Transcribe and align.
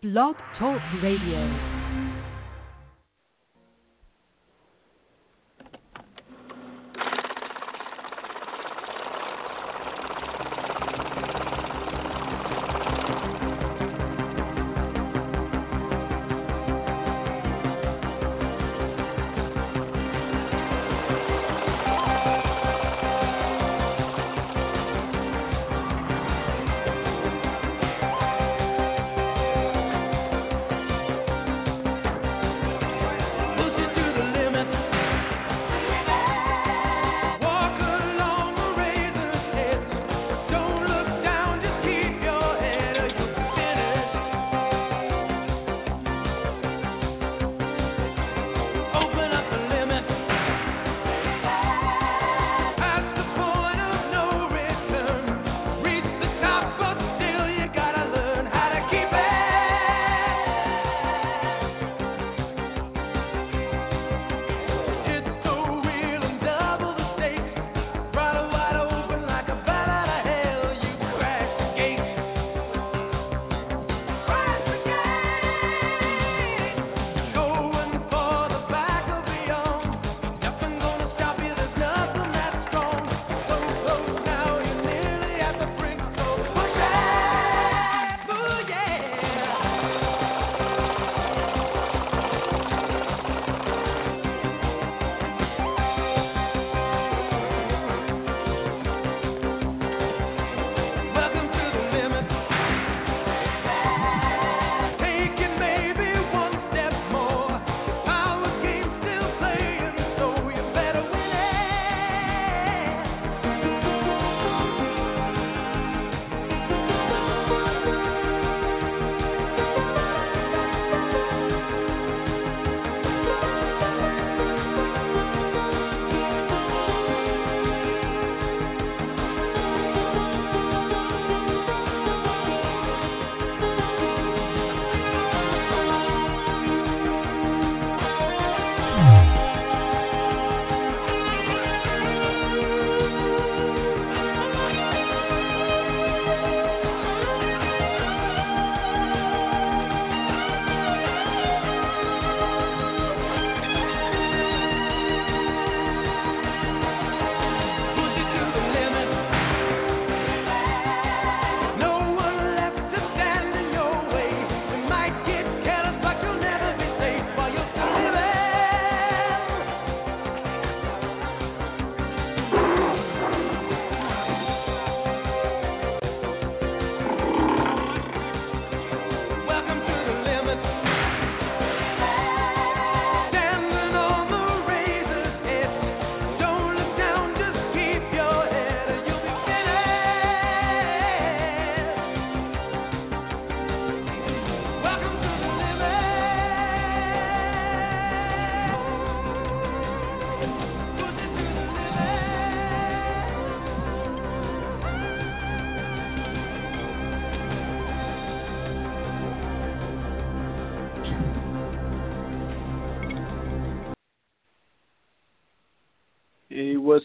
Blog 0.00 0.36
Talk 0.56 0.80
Radio. 1.02 1.77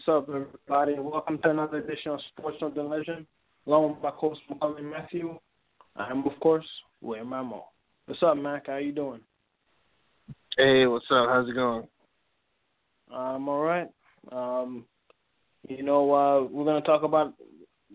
What's 0.06 0.28
up, 0.28 0.34
everybody? 0.34 1.00
Welcome 1.00 1.38
to 1.38 1.50
another 1.50 1.78
edition 1.78 2.10
of 2.12 2.20
Sports 2.36 2.58
Urban 2.60 2.90
Legend, 2.90 3.24
along 3.66 3.92
with 3.92 4.02
my 4.02 4.10
host, 4.10 4.40
Maccorley 4.50 4.82
Mathieu. 4.82 5.38
I'm, 5.96 6.26
of 6.26 6.38
course, 6.40 6.66
William 7.00 7.30
Rameau. 7.30 7.62
What's 8.04 8.22
up, 8.22 8.36
Mac? 8.36 8.66
How 8.66 8.76
you 8.76 8.92
doing? 8.92 9.20
Hey, 10.58 10.86
what's 10.86 11.06
up? 11.10 11.28
How's 11.30 11.48
it 11.48 11.54
going? 11.54 11.86
I'm 13.10 13.48
all 13.48 13.62
right. 13.62 13.88
Um, 14.30 14.84
you 15.68 15.82
know, 15.82 16.12
uh, 16.12 16.42
we're 16.52 16.64
going 16.64 16.82
to 16.82 16.86
talk 16.86 17.02
about 17.02 17.32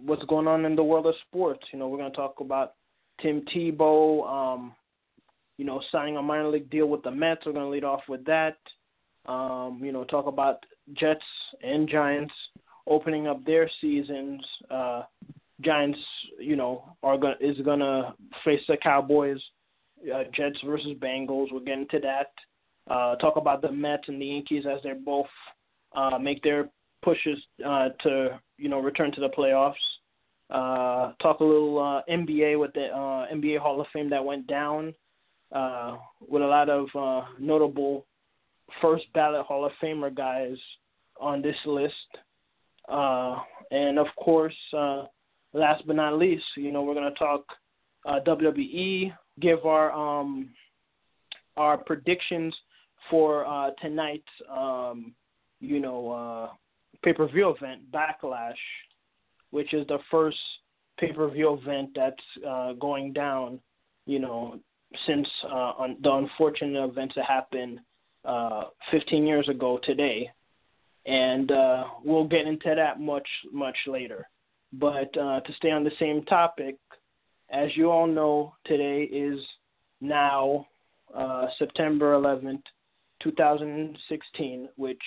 what's 0.03 0.25
going 0.25 0.47
on 0.47 0.65
in 0.65 0.75
the 0.75 0.83
world 0.83 1.05
of 1.05 1.13
sports. 1.27 1.63
You 1.71 1.77
know, 1.77 1.89
we're 1.89 1.99
going 1.99 2.11
to 2.11 2.17
talk 2.17 2.39
about 2.39 2.73
Tim 3.21 3.43
Tebow, 3.55 4.27
um, 4.27 4.73
you 5.57 5.65
know, 5.65 5.79
signing 5.91 6.17
a 6.17 6.23
minor 6.23 6.49
league 6.49 6.71
deal 6.71 6.87
with 6.87 7.03
the 7.03 7.11
Mets. 7.11 7.45
We're 7.45 7.53
going 7.53 7.65
to 7.65 7.71
lead 7.71 7.83
off 7.83 8.01
with 8.09 8.25
that. 8.25 8.57
Um, 9.27 9.81
you 9.83 9.91
know, 9.91 10.05
talk 10.05 10.25
about 10.25 10.65
Jets 10.93 11.25
and 11.63 11.87
Giants 11.87 12.33
opening 12.87 13.27
up 13.27 13.43
their 13.45 13.69
seasons. 13.81 14.41
Uh, 14.69 15.03
Giants, 15.61 15.99
you 16.39 16.55
know, 16.55 16.95
are 17.03 17.17
gonna 17.17 17.35
is 17.39 17.57
gonna 17.65 18.15
face 18.43 18.61
the 18.67 18.77
Cowboys. 18.77 19.39
Uh, 20.13 20.23
Jets 20.33 20.57
versus 20.65 20.97
Bengals. 20.99 21.47
We'll 21.51 21.59
get 21.59 21.77
into 21.77 21.99
that. 21.99 22.31
Uh, 22.89 23.15
talk 23.17 23.35
about 23.35 23.61
the 23.61 23.71
Mets 23.71 24.07
and 24.07 24.21
the 24.21 24.25
Yankees 24.25 24.63
as 24.65 24.81
they 24.83 24.93
both 24.93 25.27
uh, 25.93 26.17
make 26.17 26.41
their 26.41 26.69
pushes 27.03 27.37
uh, 27.65 27.89
to 28.03 28.39
you 28.57 28.69
know 28.69 28.79
return 28.79 29.11
to 29.11 29.21
the 29.21 29.29
playoffs. 29.29 29.73
Uh, 30.49 31.13
talk 31.21 31.41
a 31.41 31.43
little 31.43 31.77
uh, 31.77 32.01
NBA 32.11 32.59
with 32.59 32.73
the 32.73 32.85
uh, 32.87 33.27
NBA 33.33 33.59
Hall 33.59 33.79
of 33.79 33.87
Fame 33.93 34.09
that 34.09 34.23
went 34.23 34.47
down 34.47 34.93
uh, 35.51 35.97
with 36.27 36.41
a 36.41 36.47
lot 36.47 36.69
of 36.69 36.87
uh, 36.97 37.27
notable 37.37 38.05
first 38.81 39.05
ballot 39.13 39.45
Hall 39.45 39.65
of 39.65 39.71
Famer 39.81 40.13
guys 40.13 40.57
on 41.19 41.41
this 41.41 41.55
list. 41.65 41.93
Uh, 42.87 43.37
and 43.71 43.99
of 43.99 44.07
course, 44.15 44.55
uh, 44.75 45.03
last 45.53 45.85
but 45.85 45.95
not 45.95 46.17
least, 46.17 46.45
you 46.55 46.71
know, 46.71 46.81
we're 46.81 46.93
going 46.93 47.11
to 47.11 47.19
talk 47.19 47.45
uh, 48.05 48.19
WWE, 48.25 49.13
give 49.39 49.65
our 49.65 49.91
um, 49.91 50.49
our 51.57 51.77
predictions 51.77 52.55
for 53.09 53.45
uh, 53.45 53.71
tonight's, 53.81 54.23
um, 54.49 55.13
you 55.59 55.79
know, 55.79 56.11
uh, 56.11 56.55
pay 57.03 57.13
per 57.13 57.27
view 57.27 57.49
event, 57.49 57.81
Backlash, 57.91 58.53
which 59.51 59.73
is 59.73 59.85
the 59.87 59.99
first 60.09 60.37
pay 60.99 61.11
per 61.11 61.29
view 61.29 61.53
event 61.53 61.89
that's 61.95 62.45
uh, 62.47 62.73
going 62.73 63.13
down, 63.13 63.59
you 64.05 64.19
know, 64.19 64.59
since 65.05 65.27
the 65.43 66.11
unfortunate 66.11 66.83
events 66.83 67.13
that 67.15 67.25
happened 67.25 67.79
uh, 68.25 68.63
15 68.91 69.25
years 69.27 69.47
ago 69.49 69.79
today, 69.83 70.29
and 71.05 71.51
uh, 71.51 71.85
we'll 72.03 72.27
get 72.27 72.47
into 72.47 72.73
that 72.75 72.99
much 72.99 73.27
much 73.51 73.77
later. 73.87 74.27
But 74.73 75.15
uh, 75.17 75.39
to 75.41 75.53
stay 75.57 75.71
on 75.71 75.83
the 75.83 75.91
same 75.99 76.23
topic, 76.25 76.75
as 77.49 77.69
you 77.75 77.89
all 77.89 78.07
know, 78.07 78.53
today 78.65 79.03
is 79.03 79.39
now 80.01 80.67
uh, 81.15 81.47
September 81.57 82.13
11th, 82.13 82.61
2016, 83.23 84.69
which 84.75 85.01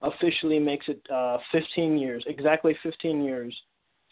officially 0.00 0.58
makes 0.58 0.86
it 0.88 1.00
uh, 1.12 1.38
15 1.52 1.98
years, 1.98 2.24
exactly 2.26 2.76
15 2.82 3.22
years 3.22 3.54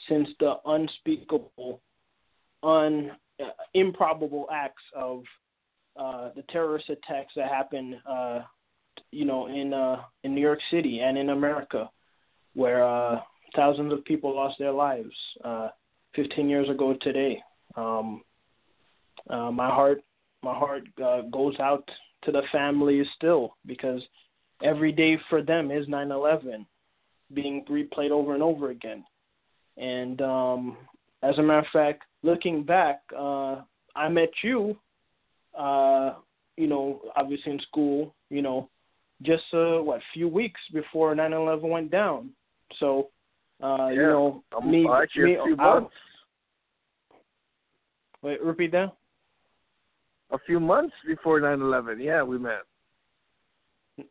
since 0.09 0.29
the 0.39 0.55
unspeakable, 0.67 1.81
un 2.63 3.13
uh, 3.41 3.49
improbable 3.75 4.47
acts 4.53 4.83
of 4.95 5.23
uh, 5.99 6.31
the 6.37 6.43
terrorist 6.51 6.91
attacks 6.91 7.33
that 7.37 7.49
happened, 7.49 7.97
you 9.11 9.25
know, 9.25 9.47
in 9.47 9.73
uh, 9.73 10.03
in 10.25 10.35
New 10.35 10.41
York 10.41 10.61
City 10.71 11.01
and 11.01 11.17
in 11.19 11.31
America, 11.31 11.91
where 12.55 12.85
uh, 12.85 13.21
thousands 13.57 13.93
of 13.93 14.05
people 14.05 14.35
lost 14.35 14.59
their 14.59 14.73
lives 14.73 15.15
uh, 15.45 15.69
15 16.15 16.49
years 16.49 16.69
ago 16.69 16.95
today. 17.01 17.43
Um, 17.77 18.23
uh, 19.29 19.51
my 19.51 19.69
heart, 19.69 20.03
my 20.43 20.55
heart 20.55 20.85
uh, 21.05 21.23
goes 21.33 21.59
out 21.61 21.89
to 22.25 22.33
the 22.33 22.43
families 22.53 23.07
still 23.17 23.57
because 23.67 24.03
every 24.63 24.93
day 24.93 25.19
for 25.29 25.43
them 25.43 25.71
is 25.71 25.87
9/11 25.87 26.67
being 27.33 27.65
replayed 27.71 28.11
over 28.11 28.35
and 28.35 28.43
over 28.43 28.71
again. 28.71 29.05
And 29.77 30.21
um, 30.21 30.77
as 31.23 31.39
a 31.39 31.43
matter 31.43 31.61
of 31.61 31.67
fact, 31.73 32.03
looking 32.23 32.65
back, 32.65 33.01
uh, 33.17 33.63
I 33.95 34.09
met 34.09 34.31
you, 34.43 34.77
uh, 35.57 36.15
you 36.57 36.67
know, 36.67 37.01
obviously 37.17 37.53
in 37.53 37.61
school, 37.61 38.15
you 38.29 38.43
know, 38.43 38.69
just 39.23 39.45
uh, 39.53 39.79
what 39.79 40.01
few 40.15 40.29
weeks 40.29 40.61
before 40.73 41.15
9/11 41.15 41.69
went 41.69 41.91
down. 41.91 42.31
So, 42.79 43.09
uh, 43.63 43.89
yeah. 43.89 43.91
you 43.93 44.03
know, 44.03 44.45
um, 44.57 44.71
me, 44.71 44.85
me, 44.85 44.89
a 44.89 45.07
few 45.13 45.57
I, 45.59 45.75
months. 45.75 45.95
wait, 48.23 48.43
repeat 48.43 48.73
that. 48.73 48.93
A 50.31 50.39
few 50.47 50.61
months 50.61 50.95
before 51.07 51.41
9/11. 51.41 52.03
Yeah, 52.03 52.23
we 52.23 52.39
met. 52.39 52.63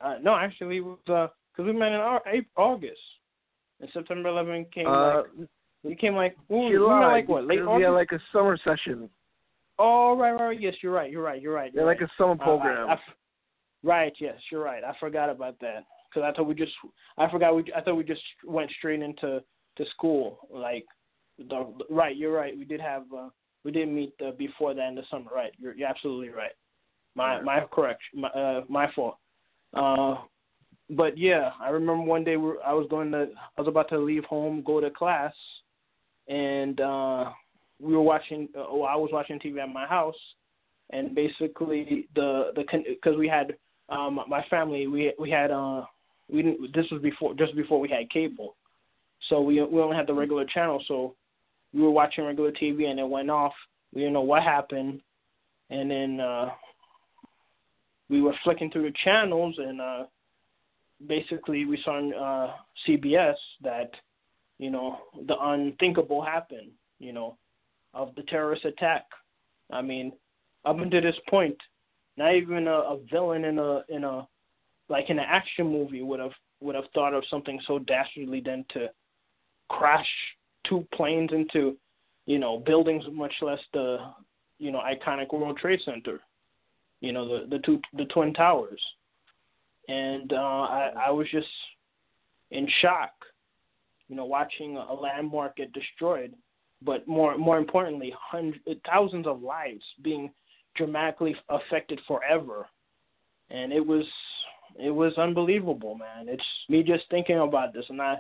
Uh, 0.02 0.16
no, 0.22 0.36
actually, 0.36 0.78
it 0.78 0.82
was 0.82 1.00
because 1.06 1.32
we 1.66 1.74
met 1.74 1.92
in 1.94 2.20
April, 2.28 2.44
August, 2.58 3.00
and 3.82 3.90
September 3.94 4.30
11 4.30 4.66
came 4.74 4.88
Uh, 4.88 5.16
like 5.18 5.26
we 5.84 5.96
came 5.96 6.14
like 6.16 6.36
ooh, 6.52 6.68
we 6.70 6.78
met 6.78 7.08
like 7.08 7.28
what 7.30 7.46
late 7.46 7.62
August. 7.62 7.86
Had 7.86 7.92
like 7.92 8.12
a 8.12 8.20
summer 8.34 8.58
session. 8.64 9.10
oh 9.80 10.16
right, 10.18 10.32
right, 10.34 10.44
right. 10.48 10.62
Yes, 10.62 10.76
you're 10.84 10.92
right. 10.92 11.10
You're 11.10 11.24
right. 11.24 11.42
You're 11.42 11.54
right. 11.54 11.72
Yeah, 11.74 11.84
like 11.84 12.02
a 12.02 12.10
summer 12.18 12.32
Uh, 12.34 12.36
I- 12.36 12.44
program. 12.44 12.90
I 12.90 12.98
right. 13.84 14.14
Yes, 14.20 14.36
you're 14.52 14.64
right. 14.64 14.84
I 14.84 14.94
forgot 15.00 15.30
about 15.30 15.60
that 15.62 15.86
because 16.10 16.28
I 16.28 16.36
thought 16.36 16.48
we 16.48 16.56
just 16.56 16.72
I 17.18 17.30
forgot 17.30 17.56
we 17.56 17.72
I 17.76 17.82
thought 17.82 17.96
we 17.96 18.04
just 18.04 18.22
went 18.46 18.72
straight 18.78 19.02
into 19.02 19.42
to 19.78 19.86
school 19.92 20.48
like 20.52 20.86
the 21.38 21.74
right. 21.90 22.16
You're 22.16 22.34
right. 22.34 22.58
We 22.58 22.66
did 22.66 22.82
have 22.82 23.04
uh, 23.16 23.30
we 23.64 23.72
did 23.72 23.90
meet 23.90 24.14
uh, 24.26 24.32
before 24.32 24.74
that 24.74 24.88
in 24.88 24.96
the 24.96 25.04
summer. 25.10 25.32
Right. 25.34 25.52
You're 25.58 25.76
you're 25.76 25.90
absolutely 25.90 26.30
right. 26.30 26.52
My 27.16 27.42
my 27.42 27.62
correction. 27.72 28.22
My 28.22 28.28
uh, 28.30 28.62
my 28.70 28.92
fault. 28.94 29.18
Uh, 29.74 30.16
but 30.90 31.18
yeah, 31.18 31.52
I 31.62 31.70
remember 31.70 32.04
one 32.04 32.24
day 32.24 32.38
we 32.38 32.54
I 32.66 32.74
was 32.74 32.88
going 32.90 33.12
to 33.12 33.28
I 33.58 33.62
was 33.62 33.68
about 33.68 33.90
to 33.90 34.00
leave 34.00 34.24
home, 34.26 34.64
go 34.66 34.80
to 34.80 34.90
class, 34.90 35.34
and 36.28 36.80
uh 36.82 37.26
we 37.80 37.94
were 37.94 38.02
watching. 38.02 38.50
Uh, 38.58 38.66
well, 38.74 38.90
I 38.90 38.96
was 38.96 39.10
watching 39.12 39.40
TV 39.40 39.60
at 39.60 39.70
my 39.70 39.88
house, 39.88 40.16
and 40.92 41.16
basically 41.16 42.08
the 42.16 42.52
the 42.56 42.64
because 42.86 43.18
we 43.18 43.28
had 43.28 43.56
um 43.90 44.20
my 44.28 44.44
family 44.50 44.88
we 44.88 45.14
we 45.20 45.30
had 45.30 45.52
uh 45.52 45.84
we 46.32 46.42
didn't 46.44 46.74
this 46.74 46.86
was 46.92 47.02
before 47.02 47.34
just 47.34 47.56
before 47.56 47.80
we 47.80 47.90
had 47.90 48.10
cable, 48.10 48.56
so 49.30 49.42
we 49.42 49.62
we 49.64 49.82
only 49.82 49.98
had 49.98 50.08
the 50.08 50.14
regular 50.14 50.46
channel. 50.46 50.84
So 50.88 51.16
we 51.74 51.82
were 51.82 51.92
watching 51.92 52.26
regular 52.26 52.52
TV 52.52 52.86
and 52.86 53.00
it 53.00 53.08
went 53.08 53.30
off. 53.30 53.54
We 53.94 54.02
didn't 54.02 54.14
know 54.14 54.22
what 54.22 54.44
happened, 54.44 55.02
and 55.70 55.90
then 55.90 56.20
uh 56.20 56.50
we 58.10 58.22
were 58.22 58.34
flicking 58.44 58.72
through 58.72 58.90
the 58.90 58.98
channels 59.04 59.56
and 59.58 59.82
uh 59.82 60.04
basically 61.08 61.66
we 61.66 61.82
saw 61.84 61.98
on 61.98 62.14
uh 62.14 62.54
CBS 62.88 63.36
that 63.64 63.92
you 64.58 64.70
know 64.70 64.98
the 65.28 65.36
unthinkable 65.40 66.22
happened 66.24 66.72
you 67.00 67.14
know 67.14 67.38
of 67.94 68.14
the 68.16 68.24
terrorist 68.24 68.66
attack 68.66 69.06
i 69.72 69.82
mean 69.82 70.12
up 70.66 70.78
until 70.80 71.02
this 71.02 71.16
point 71.30 71.58
not 72.20 72.36
even 72.36 72.68
a, 72.68 72.72
a 72.72 73.00
villain 73.10 73.46
in 73.46 73.58
a 73.58 73.82
in 73.88 74.04
a 74.04 74.28
like 74.90 75.10
in 75.10 75.18
an 75.18 75.26
action 75.28 75.66
movie 75.66 76.04
would 76.04 76.20
have 76.20 76.34
would 76.60 76.76
have 76.76 76.84
thought 76.94 77.14
of 77.14 77.24
something 77.30 77.60
so 77.66 77.80
dastardly 77.80 78.42
than 78.46 78.66
to 78.70 78.88
crash 79.70 80.08
two 80.68 80.86
planes 80.94 81.30
into 81.32 81.78
you 82.26 82.38
know 82.38 82.60
buildings 82.60 83.04
much 83.12 83.34
less 83.42 83.60
the 83.74 83.98
you 84.60 84.70
know 84.70 84.80
iconic 84.80 85.32
world 85.34 85.58
trade 85.58 85.80
center 85.86 86.20
you 87.00 87.14
know 87.14 87.26
the 87.26 87.48
the 87.48 87.60
two 87.60 87.80
the 87.98 88.06
twin 88.06 88.34
towers. 88.34 88.82
And 89.88 90.34
uh 90.34 90.36
i 90.36 90.92
i 91.08 91.10
was 91.10 91.26
just 91.32 91.48
in 92.52 92.68
shock 92.82 93.14
you 94.10 94.16
know 94.18 94.26
watching 94.26 94.76
a 94.76 94.94
landmark 94.94 95.56
get 95.56 95.72
destroyed 95.72 96.34
but 96.82 97.08
more 97.08 97.38
more 97.38 97.58
importantly 97.58 98.14
hundreds 98.20 98.64
thousands 98.86 99.26
of 99.26 99.42
lives 99.42 99.84
being 100.04 100.30
dramatically 100.76 101.36
affected 101.50 102.00
forever 102.08 102.68
and 103.50 103.74
it 103.74 103.86
was 103.86 104.06
it 104.78 104.92
was 104.92 105.18
unbelievable 105.18 105.96
man 105.96 106.28
it's 106.28 106.44
me 106.70 106.84
just 106.84 107.04
thinking 107.10 107.40
about 107.40 107.74
this 107.74 107.86
and 107.90 108.02
i 108.02 108.18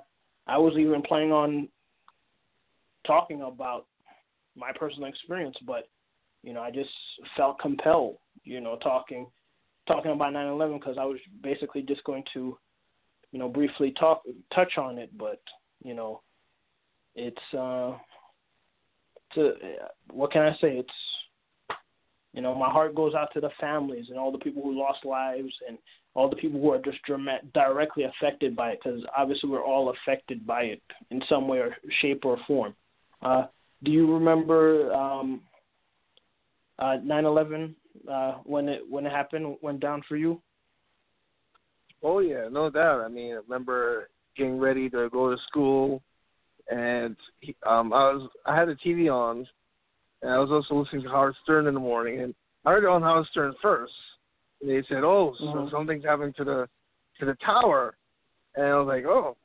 i 0.48 0.57
was 0.57 0.74
even 0.78 1.01
planning 1.01 1.31
on 1.31 1.68
talking 3.06 3.42
about 3.44 3.86
my 4.56 4.72
personal 4.78 5.07
experience 5.07 5.56
but 5.66 5.88
you 6.44 6.54
know 6.54 6.62
i 6.62 6.72
just 6.72 6.90
felt 7.38 7.60
compelled 7.60 8.18
you 8.44 8.60
know 8.60 8.78
talking 8.78 9.28
talking 9.90 10.12
about 10.12 10.34
9/11 10.34 10.80
because 10.80 10.98
I 10.98 11.04
was 11.04 11.18
basically 11.42 11.81
just 11.81 12.04
going 12.04 12.24
to, 12.34 12.57
you 13.31 13.40
know, 13.40 13.50
briefly 13.50 13.94
talk 14.00 14.22
touch 14.54 14.78
on 14.78 14.98
it, 14.98 15.10
but 15.18 15.42
you 15.84 15.94
know, 15.94 16.22
it's 17.16 17.54
uh, 17.54 17.98
to 19.34 19.54
what 20.12 20.31
can 20.31 20.44
I 20.44 20.54
say? 20.62 20.78
It's 20.78 20.90
you 22.33 22.41
know, 22.41 22.53
my 22.53 22.69
heart 22.69 22.95
goes 22.95 23.15
out 23.15 23.29
to 23.33 23.41
the 23.41 23.49
families 23.59 24.05
and 24.09 24.17
all 24.17 24.31
the 24.31 24.37
people 24.37 24.61
who 24.61 24.77
lost 24.77 25.03
lives 25.03 25.53
and 25.67 25.77
all 26.13 26.29
the 26.29 26.36
people 26.36 26.59
who 26.59 26.71
are 26.71 26.81
just 26.81 26.98
directly 27.53 28.03
affected 28.03 28.55
by 28.55 28.71
it 28.71 28.79
because 28.83 29.01
obviously 29.17 29.50
we're 29.50 29.63
all 29.63 29.91
affected 29.91 30.45
by 30.45 30.63
it 30.63 30.81
in 31.12 31.21
some 31.27 31.48
way 31.48 31.59
or 31.59 31.75
shape 32.01 32.25
or 32.25 32.38
form. 32.45 32.75
Uh, 33.21 33.45
do 33.83 33.91
you 33.91 34.13
remember 34.13 34.93
um, 34.93 35.41
uh, 36.77 36.98
9/11 37.03 37.74
uh, 38.09 38.33
when 38.43 38.69
it 38.69 38.81
when 38.89 39.05
it 39.05 39.12
happened 39.12 39.57
went 39.62 39.79
down 39.79 40.03
for 40.07 40.15
you? 40.15 40.41
Oh 42.03 42.19
yeah, 42.19 42.48
no 42.50 42.69
doubt. 42.69 43.01
I 43.01 43.07
mean, 43.07 43.33
I 43.33 43.36
remember 43.38 44.09
getting 44.38 44.59
ready 44.59 44.89
to 44.89 45.09
go 45.09 45.31
to 45.31 45.41
school, 45.48 46.01
and 46.69 47.15
um, 47.65 47.91
I 47.93 48.12
was 48.13 48.29
I 48.45 48.55
had 48.55 48.67
the 48.67 48.75
TV 48.75 49.12
on, 49.12 49.48
and 50.21 50.31
I 50.31 50.38
was 50.39 50.51
also 50.51 50.75
listening 50.75 51.03
to 51.03 51.09
Howard 51.09 51.35
Stern 51.43 51.67
in 51.67 51.73
the 51.73 51.79
morning, 51.79 52.21
and 52.21 52.33
I 52.65 52.71
heard 52.71 52.83
it 52.83 52.89
on 52.89 53.01
Howard 53.01 53.27
Stern 53.27 53.53
first. 53.61 53.93
And 54.61 54.69
they 54.69 54.83
said, 54.83 55.03
"Oh, 55.03 55.33
so 55.38 55.43
Mhm. 55.43 55.71
something's 55.71 56.03
happening 56.03 56.33
to 56.33 56.43
the 56.43 56.69
to 57.19 57.25
the 57.25 57.35
tower," 57.35 57.97
and 58.55 58.65
I 58.65 58.75
was 58.77 58.88
like, 58.88 59.05
"Oh, 59.05 59.38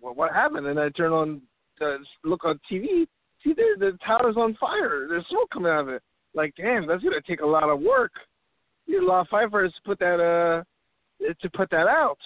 what 0.00 0.16
what 0.16 0.32
happened?" 0.32 0.66
And 0.66 0.78
I 0.78 0.88
turned 0.90 1.14
on 1.14 1.42
to 1.78 2.04
look 2.24 2.44
on 2.44 2.58
TV. 2.70 3.08
See, 3.42 3.52
there 3.52 3.76
the 3.76 3.98
tower's 4.04 4.36
on 4.36 4.54
fire. 4.54 5.08
There's 5.08 5.26
smoke 5.26 5.50
coming 5.50 5.70
out 5.72 5.80
of 5.80 5.88
it. 5.88 6.02
Like, 6.34 6.54
damn, 6.54 6.86
that's 6.86 7.02
gonna 7.02 7.20
take 7.22 7.40
a 7.40 7.46
lot 7.46 7.68
of 7.68 7.80
work. 7.80 8.12
You 8.86 9.00
need 9.00 9.06
a 9.06 9.08
lot 9.08 9.20
of 9.20 9.28
firefighters 9.28 9.74
to 9.74 9.82
put 9.82 9.98
that 9.98 10.20
uh 10.20 10.62
to 11.40 11.50
put 11.50 11.70
that 11.70 11.88
out. 11.88 12.20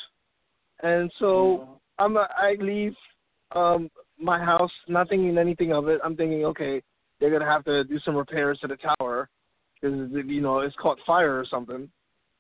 And 0.83 1.11
so 1.19 1.81
I'm 1.99 2.17
a, 2.17 2.29
I 2.37 2.57
leave 2.61 2.97
um 3.53 3.91
my 4.19 4.39
house 4.39 4.73
not 4.89 5.09
thinking 5.09 5.39
anything 5.39 5.73
of 5.73 5.89
it. 5.89 6.01
I'm 6.05 6.17
thinking, 6.17 6.45
okay, 6.45 6.83
they're 7.21 7.31
gonna 7.31 7.51
have 7.51 7.65
to 7.65 7.85
do 7.85 7.99
some 8.01 8.17
repairs 8.17 8.59
to 8.61 8.67
the 8.67 8.77
tower 8.77 9.29
because 9.81 10.11
you 10.27 10.41
know 10.41 10.61
it's 10.61 10.77
caught 10.77 10.99
fire 11.07 11.39
or 11.39 11.45
something. 11.45 11.89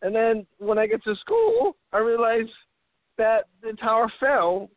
And 0.03 0.15
then 0.15 0.47
when 0.59 0.79
I 0.79 0.87
get 0.87 1.05
to 1.05 1.15
school, 1.17 1.77
I 1.93 1.99
realize 1.99 2.49
that 3.19 3.45
the 3.63 3.75
tower 3.75 4.11
fell, 4.19 4.71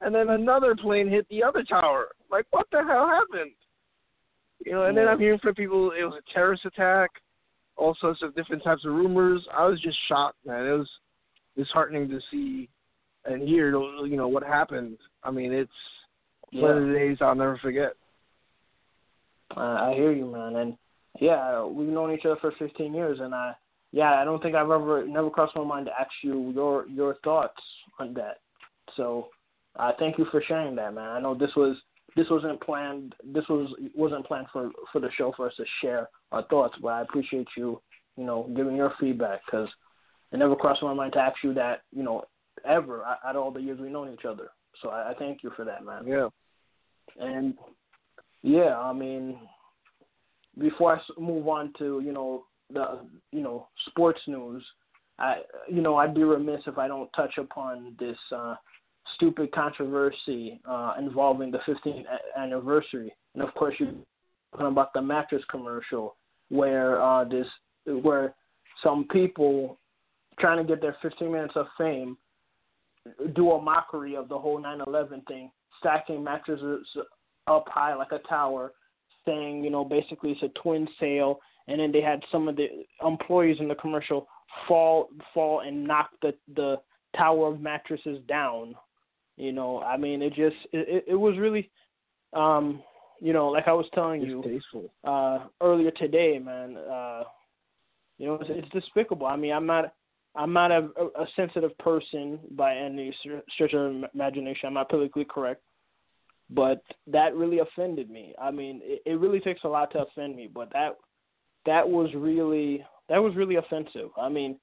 and 0.00 0.14
then 0.14 0.30
another 0.30 0.76
plane 0.76 1.08
hit 1.08 1.26
the 1.28 1.42
other 1.42 1.64
tower. 1.64 2.08
Like, 2.30 2.46
what 2.50 2.66
the 2.70 2.84
hell 2.84 3.08
happened? 3.08 3.52
You 4.64 4.72
know, 4.72 4.84
and 4.84 4.96
then 4.96 5.08
I'm 5.08 5.18
hearing 5.18 5.38
from 5.40 5.54
people 5.54 5.92
it 5.98 6.04
was 6.04 6.14
a 6.18 6.32
terrorist 6.32 6.64
attack, 6.64 7.10
all 7.76 7.96
sorts 8.00 8.22
of 8.22 8.34
different 8.34 8.62
types 8.62 8.84
of 8.84 8.92
rumors. 8.92 9.44
I 9.56 9.66
was 9.66 9.80
just 9.80 9.98
shocked, 10.08 10.38
man. 10.46 10.66
It 10.66 10.70
was 10.70 10.90
disheartening 11.56 12.08
to 12.10 12.20
see 12.30 12.68
and 13.24 13.42
hear, 13.42 13.70
you 13.70 14.16
know, 14.16 14.28
what 14.28 14.42
happened. 14.42 14.98
I 15.24 15.30
mean, 15.30 15.52
it's 15.52 15.70
one 16.52 16.76
of 16.76 16.86
the 16.86 16.92
days 16.92 17.18
I'll 17.20 17.34
never 17.34 17.58
forget. 17.58 17.92
Uh, 19.56 19.60
I 19.60 19.94
hear 19.94 20.12
you, 20.12 20.26
man, 20.26 20.56
and 20.56 20.76
yeah, 21.20 21.64
we've 21.64 21.88
known 21.88 22.12
each 22.12 22.24
other 22.24 22.36
for 22.40 22.52
15 22.58 22.94
years, 22.94 23.18
and 23.20 23.34
I, 23.34 23.52
yeah, 23.92 24.20
I 24.20 24.24
don't 24.24 24.42
think 24.42 24.54
I've 24.54 24.70
ever 24.70 25.06
never 25.06 25.30
crossed 25.30 25.56
my 25.56 25.64
mind 25.64 25.86
to 25.86 26.00
ask 26.00 26.10
you 26.22 26.50
your 26.50 26.86
your 26.88 27.16
thoughts 27.24 27.60
on 27.98 28.14
that. 28.14 28.38
So, 28.96 29.28
uh, 29.76 29.92
thank 29.98 30.18
you 30.18 30.26
for 30.30 30.42
sharing 30.46 30.76
that, 30.76 30.94
man. 30.94 31.08
I 31.08 31.20
know 31.20 31.34
this 31.34 31.54
was 31.56 31.76
this 32.14 32.26
wasn't 32.30 32.60
planned. 32.60 33.14
This 33.24 33.44
was 33.48 33.72
wasn't 33.94 34.26
planned 34.26 34.46
for 34.52 34.70
for 34.92 35.00
the 35.00 35.10
show 35.16 35.32
for 35.36 35.46
us 35.48 35.56
to 35.56 35.64
share 35.80 36.08
our 36.32 36.42
thoughts, 36.44 36.74
but 36.82 36.88
I 36.88 37.02
appreciate 37.02 37.48
you, 37.56 37.80
you 38.16 38.24
know, 38.24 38.50
giving 38.54 38.76
your 38.76 38.92
feedback 39.00 39.40
because 39.46 39.68
it 40.32 40.36
never 40.36 40.56
crossed 40.56 40.82
my 40.82 40.94
mind 40.94 41.14
to 41.14 41.20
ask 41.20 41.36
you 41.42 41.54
that, 41.54 41.82
you 41.90 42.02
know, 42.02 42.24
ever 42.66 43.04
out 43.04 43.36
of 43.36 43.36
all 43.36 43.50
the 43.50 43.60
years 43.60 43.80
we've 43.80 43.90
known 43.90 44.12
each 44.12 44.24
other. 44.24 44.50
So 44.82 44.90
I, 44.90 45.10
I 45.10 45.14
thank 45.18 45.42
you 45.42 45.50
for 45.56 45.64
that, 45.64 45.84
man. 45.84 46.06
Yeah. 46.06 46.28
And 47.18 47.54
yeah, 48.42 48.78
I 48.78 48.92
mean, 48.92 49.38
before 50.58 50.96
I 50.96 51.20
move 51.20 51.48
on 51.48 51.72
to 51.78 52.00
you 52.04 52.12
know 52.12 52.44
the 52.72 53.00
you 53.32 53.42
know 53.42 53.68
sports 53.88 54.20
news, 54.26 54.64
I 55.18 55.42
you 55.68 55.82
know 55.82 55.96
I'd 55.96 56.14
be 56.14 56.24
remiss 56.24 56.62
if 56.66 56.78
I 56.78 56.88
don't 56.88 57.10
touch 57.14 57.38
upon 57.38 57.96
this 57.98 58.16
uh, 58.34 58.56
stupid 59.14 59.52
controversy 59.52 60.60
uh, 60.68 60.94
involving 60.98 61.50
the 61.50 61.58
15th 61.58 62.04
anniversary, 62.36 63.12
and 63.34 63.42
of 63.42 63.52
course 63.54 63.74
you're 63.78 63.92
talking 64.52 64.66
about 64.66 64.92
the 64.92 65.02
mattress 65.02 65.42
commercial 65.50 66.16
where 66.48 67.02
uh, 67.02 67.24
this 67.24 67.46
where 68.02 68.34
some 68.82 69.06
people 69.10 69.78
trying 70.38 70.58
to 70.58 70.64
get 70.64 70.80
their 70.80 70.96
15 71.02 71.32
minutes 71.32 71.54
of 71.56 71.66
fame 71.76 72.16
do 73.34 73.52
a 73.52 73.60
mockery 73.60 74.14
of 74.14 74.28
the 74.28 74.38
whole 74.38 74.60
9/11 74.60 75.26
thing, 75.26 75.50
stacking 75.80 76.22
mattresses 76.22 76.86
up 77.48 77.66
high 77.68 77.94
like 77.94 78.12
a 78.12 78.18
tower, 78.28 78.72
saying, 79.24 79.64
you 79.64 79.70
know, 79.70 79.84
basically 79.84 80.32
it's 80.32 80.42
a 80.42 80.60
twin 80.60 80.88
sail, 81.00 81.38
and 81.66 81.80
then 81.80 81.92
they 81.92 82.00
had 82.00 82.22
some 82.30 82.48
of 82.48 82.56
the 82.56 82.66
employees 83.04 83.58
in 83.60 83.68
the 83.68 83.74
commercial 83.74 84.26
fall 84.66 85.08
fall 85.34 85.60
and 85.60 85.86
knock 85.86 86.10
the 86.22 86.34
the 86.54 86.76
tower 87.16 87.52
of 87.52 87.60
mattresses 87.60 88.18
down. 88.28 88.74
You 89.36 89.52
know, 89.52 89.80
I 89.80 89.96
mean, 89.96 90.22
it 90.22 90.30
just 90.30 90.56
it, 90.72 91.04
it 91.08 91.14
was 91.14 91.38
really, 91.38 91.70
um, 92.32 92.82
you 93.20 93.32
know, 93.32 93.48
like 93.48 93.68
I 93.68 93.72
was 93.72 93.86
telling 93.94 94.22
it's 94.22 94.28
you 94.28 94.42
tasteful. 94.42 94.92
uh, 95.04 95.46
earlier 95.62 95.90
today, 95.92 96.38
man. 96.38 96.76
Uh, 96.76 97.24
you 98.18 98.26
know, 98.26 98.34
it's, 98.34 98.50
it's 98.50 98.68
despicable. 98.70 99.26
I 99.26 99.36
mean, 99.36 99.52
I'm 99.52 99.66
not. 99.66 99.92
I'm 100.34 100.52
not 100.52 100.70
a, 100.70 100.88
a 101.18 101.26
sensitive 101.34 101.76
person 101.78 102.38
by 102.52 102.76
any 102.76 103.12
stretch 103.54 103.72
of 103.72 104.04
imagination. 104.14 104.68
I'm 104.68 104.74
not 104.74 104.88
politically 104.88 105.24
correct 105.24 105.62
but 106.50 106.82
that 107.06 107.34
really 107.34 107.58
offended 107.58 108.10
me. 108.10 108.34
I 108.40 108.50
mean, 108.50 108.80
it, 108.82 109.02
it 109.04 109.20
really 109.20 109.40
takes 109.40 109.64
a 109.64 109.68
lot 109.68 109.90
to 109.92 110.00
offend 110.02 110.36
me, 110.36 110.48
but 110.52 110.72
that 110.72 110.96
that 111.66 111.88
was 111.88 112.10
really 112.14 112.84
that 113.08 113.18
was 113.18 113.36
really 113.36 113.56
offensive. 113.56 114.10
I 114.20 114.28
mean, 114.28 114.58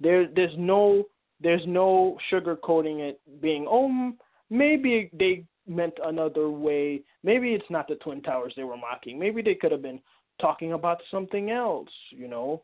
there 0.00 0.28
there's 0.34 0.54
no 0.56 1.04
there's 1.40 1.62
no 1.66 2.16
sugarcoating 2.32 3.00
it 3.00 3.20
being 3.40 3.66
oh 3.68 4.12
maybe 4.50 5.10
they 5.12 5.44
meant 5.66 5.94
another 6.04 6.50
way. 6.50 7.02
Maybe 7.22 7.54
it's 7.54 7.70
not 7.70 7.88
the 7.88 7.96
twin 7.96 8.22
towers 8.22 8.52
they 8.56 8.64
were 8.64 8.76
mocking. 8.76 9.18
Maybe 9.18 9.42
they 9.42 9.54
could 9.54 9.72
have 9.72 9.82
been 9.82 10.00
talking 10.40 10.72
about 10.72 11.00
something 11.10 11.50
else, 11.50 11.88
you 12.10 12.28
know. 12.28 12.62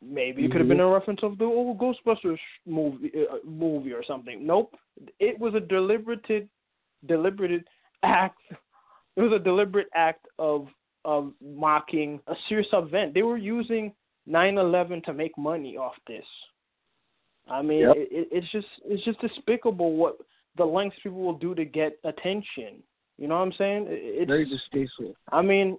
Maybe 0.00 0.44
it 0.44 0.52
could 0.52 0.60
have 0.60 0.68
been 0.68 0.78
a 0.78 0.86
reference 0.86 1.20
of 1.24 1.38
the 1.38 1.44
old 1.44 1.78
Ghostbusters 1.78 2.38
movie 2.66 3.10
uh, 3.28 3.38
movie 3.44 3.92
or 3.92 4.04
something. 4.04 4.46
Nope, 4.46 4.76
it 5.18 5.36
was 5.38 5.54
a 5.54 5.60
deliberated 5.60 6.48
deliberate 7.06 7.64
act. 8.02 8.40
It 9.16 9.20
was 9.20 9.32
a 9.32 9.42
deliberate 9.42 9.88
act 9.94 10.26
of 10.38 10.68
of 11.04 11.32
mocking 11.42 12.20
a 12.28 12.34
serious 12.48 12.68
event. 12.72 13.12
They 13.12 13.22
were 13.22 13.36
using 13.36 13.92
9/11 14.28 15.04
to 15.04 15.12
make 15.12 15.36
money 15.36 15.76
off 15.76 15.94
this. 16.06 16.24
I 17.48 17.60
mean, 17.62 17.80
yep. 17.80 17.96
it, 17.96 18.28
it's 18.30 18.50
just 18.52 18.66
it's 18.84 19.04
just 19.04 19.20
despicable 19.20 19.96
what 19.96 20.16
the 20.56 20.64
lengths 20.64 20.96
people 21.02 21.20
will 21.20 21.38
do 21.38 21.54
to 21.54 21.64
get 21.64 21.98
attention. 22.04 22.82
You 23.18 23.28
know 23.28 23.36
what 23.36 23.46
I'm 23.46 23.52
saying? 23.58 23.86
It's, 23.88 24.28
Very 24.28 24.48
distasteful. 24.48 25.14
I 25.30 25.42
mean, 25.42 25.78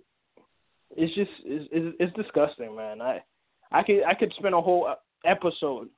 it's 0.96 1.14
just 1.16 1.32
it's, 1.44 1.70
it's, 1.72 1.96
it's 2.00 2.16
disgusting, 2.16 2.76
man. 2.76 3.02
I 3.02 3.24
I 3.72 3.84
could 3.84 4.04
I 4.04 4.14
could 4.14 4.34
spend 4.38 4.56
a 4.56 4.62
whole 4.62 4.94
episode, 5.26 5.90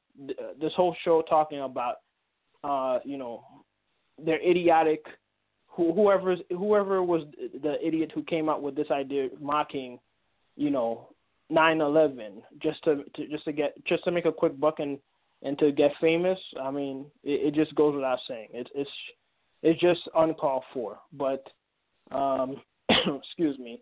this 0.60 0.74
whole 0.76 0.96
show 1.04 1.22
talking 1.24 1.62
about, 1.62 1.96
uh, 2.64 3.00
you 3.04 3.18
know, 3.18 3.44
their 4.24 4.42
idiotic. 4.42 5.06
Whoever 5.68 6.38
whoever 6.50 7.04
was 7.04 7.24
the 7.62 7.76
idiot 7.86 8.12
who 8.16 8.24
came 8.24 8.48
up 8.48 8.62
with 8.62 8.76
this 8.76 8.92
idea 8.92 9.28
mocking 9.42 10.00
you 10.56 10.70
know 10.70 11.10
9/11 11.52 12.42
just 12.62 12.82
to, 12.86 13.04
to 13.16 13.28
just 13.28 13.44
to 13.46 13.52
get 13.52 13.74
just 13.86 14.04
to 14.06 14.12
make 14.12 14.26
a 14.26 14.32
quick 14.32 14.58
buck 14.60 14.80
and 14.80 14.98
and 15.44 15.60
to 15.60 15.74
get 15.74 15.92
famous 16.00 16.40
i 16.62 16.72
mean 16.72 17.06
it, 17.24 17.48
it 17.48 17.56
just 17.56 17.76
goes 17.76 17.94
without 17.94 18.20
saying. 18.28 18.48
It's 18.54 18.70
it's 18.74 18.90
it's 19.64 19.82
just 19.82 20.02
uncalled 20.16 20.64
for. 20.74 21.00
But 21.12 21.46
um 22.12 22.62
excuse 22.90 23.60
me. 23.60 23.82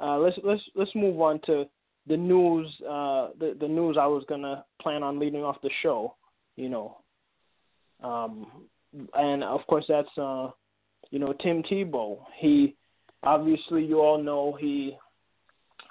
Uh 0.00 0.18
let's 0.18 0.38
let's 0.44 0.62
let's 0.74 0.94
move 0.94 1.20
on 1.20 1.40
to 1.46 1.64
the 2.06 2.16
news 2.16 2.66
uh 2.82 3.28
the 3.38 3.56
the 3.60 3.68
news 3.68 3.96
i 3.98 4.06
was 4.06 4.24
going 4.28 4.42
to 4.42 4.64
plan 4.80 5.02
on 5.02 5.18
leading 5.18 5.42
off 5.42 5.56
the 5.62 5.70
show 5.82 6.14
you 6.56 6.68
know. 6.68 6.98
Um 8.02 8.46
and 9.14 9.44
of 9.44 9.60
course 9.66 9.84
that's 9.88 10.18
uh, 10.18 10.50
you 11.10 11.18
know 11.18 11.32
Tim 11.42 11.62
Tebow. 11.62 12.18
He 12.38 12.76
obviously 13.22 13.84
you 13.84 14.00
all 14.00 14.22
know 14.22 14.56
he 14.60 14.96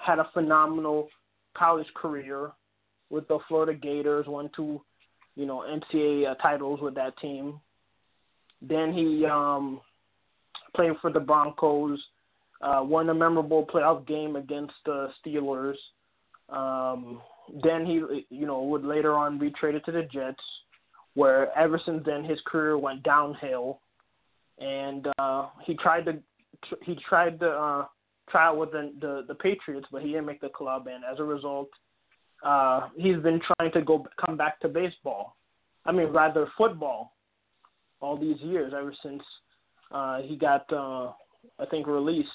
had 0.04 0.20
a 0.20 0.30
phenomenal 0.34 1.10
college 1.58 1.88
career 1.96 2.52
with 3.10 3.28
the 3.28 3.40
Florida 3.48 3.74
Gators, 3.74 4.28
won 4.28 4.50
two 4.56 4.82
you 5.36 5.46
know 5.46 5.66
NCAA 5.68 6.32
uh, 6.32 6.36
titles 6.36 6.80
with 6.82 6.96
that 6.96 7.18
team. 7.18 7.60
Then 8.62 8.94
he 8.94 9.26
um, 9.26 9.80
played 10.76 10.92
for 11.02 11.12
the 11.12 11.20
Broncos, 11.20 12.00
uh, 12.62 12.82
won 12.84 13.10
a 13.10 13.14
memorable 13.14 13.66
playoff 13.66 14.06
game 14.06 14.36
against 14.36 14.74
the 14.86 15.10
Steelers. 15.26 15.76
Um, 16.50 17.22
then 17.64 17.86
he, 17.86 18.26
you 18.30 18.46
know, 18.46 18.64
would 18.64 18.84
later 18.84 19.14
on 19.16 19.40
be 19.40 19.52
traded 19.52 19.86
to 19.86 19.92
the 19.92 20.04
Jets 20.04 20.44
where 21.16 21.58
ever 21.58 21.80
since 21.86 22.04
then 22.06 22.24
his 22.24 22.40
career 22.46 22.78
went 22.78 23.04
downhill, 23.04 23.80
and 24.60 25.08
uh, 25.18 25.48
he 25.66 25.76
tried 25.76 26.06
to 26.06 26.20
he 26.84 26.98
tried 27.08 27.40
to 27.40 27.50
uh, 27.50 27.86
try 28.30 28.48
out 28.48 28.58
with 28.58 28.72
the, 28.72 28.94
the 29.00 29.26
the 29.28 29.36
Patriots, 29.36 29.88
but 29.92 30.02
he 30.02 30.10
didn't 30.10 30.26
make 30.26 30.42
the 30.42 30.50
club, 30.50 30.88
and 30.88 31.04
as 31.04 31.20
a 31.20 31.24
result, 31.24 31.70
uh, 32.44 32.90
he's 32.98 33.18
been 33.18 33.42
trying 33.58 33.72
to 33.74 33.82
go 33.82 34.06
come 34.24 34.38
back 34.38 34.60
to 34.62 34.68
baseball. 34.68 35.36
I 35.86 35.92
mean, 35.92 36.08
rather 36.08 36.48
football, 36.58 37.14
all 38.02 38.18
these 38.18 38.40
years 38.42 38.74
ever 38.78 38.94
since 39.04 39.24
uh, 39.92 40.22
he 40.22 40.36
got 40.36 40.72
uh, 40.72 41.12
I 41.60 41.66
think 41.70 41.88
released. 41.88 42.30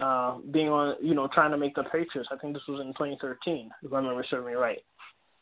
Uh, 0.00 0.38
being 0.50 0.68
on, 0.68 0.96
you 1.02 1.14
know, 1.14 1.28
trying 1.34 1.50
to 1.50 1.58
make 1.58 1.74
the 1.74 1.82
Patriots. 1.82 2.30
I 2.32 2.36
think 2.36 2.54
this 2.54 2.62
was 2.66 2.80
in 2.80 2.86
2013, 2.94 3.70
if 3.82 3.92
I 3.92 3.96
remember 3.96 4.24
serving 4.30 4.54
right. 4.54 4.78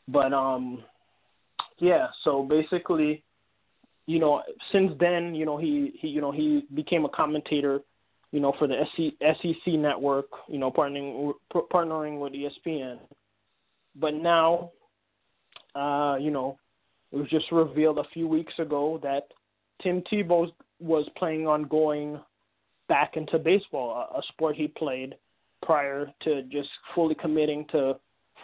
But 0.09 0.33
um, 0.33 0.83
yeah, 1.79 2.07
so 2.23 2.43
basically, 2.43 3.23
you 4.05 4.19
know, 4.19 4.41
since 4.71 4.91
then, 4.99 5.35
you 5.35 5.45
know, 5.45 5.57
he, 5.57 5.93
he 5.99 6.07
you 6.07 6.21
know, 6.21 6.31
he 6.31 6.65
became 6.73 7.05
a 7.05 7.09
commentator, 7.09 7.79
you 8.31 8.39
know, 8.39 8.53
for 8.57 8.67
the 8.67 8.83
SEC 8.97 9.73
network, 9.73 10.27
you 10.47 10.57
know, 10.57 10.71
partnering 10.71 11.33
partnering 11.53 12.19
with 12.19 12.33
ESPN. 12.33 12.99
But 13.95 14.13
now, 14.13 14.71
uh, 15.75 16.17
you 16.19 16.31
know, 16.31 16.57
it 17.11 17.17
was 17.17 17.29
just 17.29 17.51
revealed 17.51 17.97
a 17.97 18.03
few 18.13 18.27
weeks 18.27 18.53
ago 18.59 18.99
that 19.03 19.27
Tim 19.81 20.01
Tebow 20.11 20.51
was 20.79 21.07
planning 21.17 21.47
on 21.47 21.63
going 21.63 22.19
back 22.87 23.17
into 23.17 23.39
baseball, 23.39 24.09
a, 24.13 24.19
a 24.19 24.21
sport 24.29 24.55
he 24.55 24.67
played 24.67 25.15
prior 25.63 26.11
to 26.21 26.43
just 26.43 26.69
fully 26.95 27.15
committing 27.15 27.65
to 27.71 27.95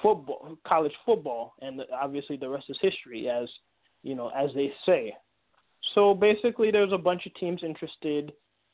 football, 0.01 0.57
college 0.67 0.93
football, 1.05 1.53
and 1.61 1.81
obviously 1.93 2.37
the 2.37 2.49
rest 2.49 2.65
is 2.69 2.77
history, 2.81 3.29
as 3.29 3.49
you 4.03 4.15
know, 4.15 4.29
as 4.29 4.49
they 4.55 4.71
say. 4.85 5.13
So 5.93 6.13
basically, 6.13 6.71
there's 6.71 6.93
a 6.93 6.97
bunch 6.97 7.25
of 7.25 7.33
teams 7.35 7.61
interested 7.63 8.33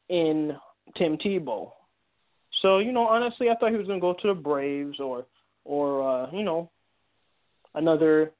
in 0.09 0.55
Tim 0.97 1.17
Tebow. 1.17 1.71
So 2.61 2.79
you 2.79 2.91
know, 2.91 3.07
honestly, 3.07 3.49
I 3.49 3.55
thought 3.55 3.71
he 3.71 3.77
was 3.77 3.87
going 3.87 3.99
to 3.99 4.01
go 4.01 4.15
to 4.21 4.27
the 4.27 4.33
Braves 4.33 4.99
or, 4.99 5.25
or 5.65 6.25
uh, 6.25 6.31
you 6.31 6.43
know, 6.43 6.69
another, 7.75 8.31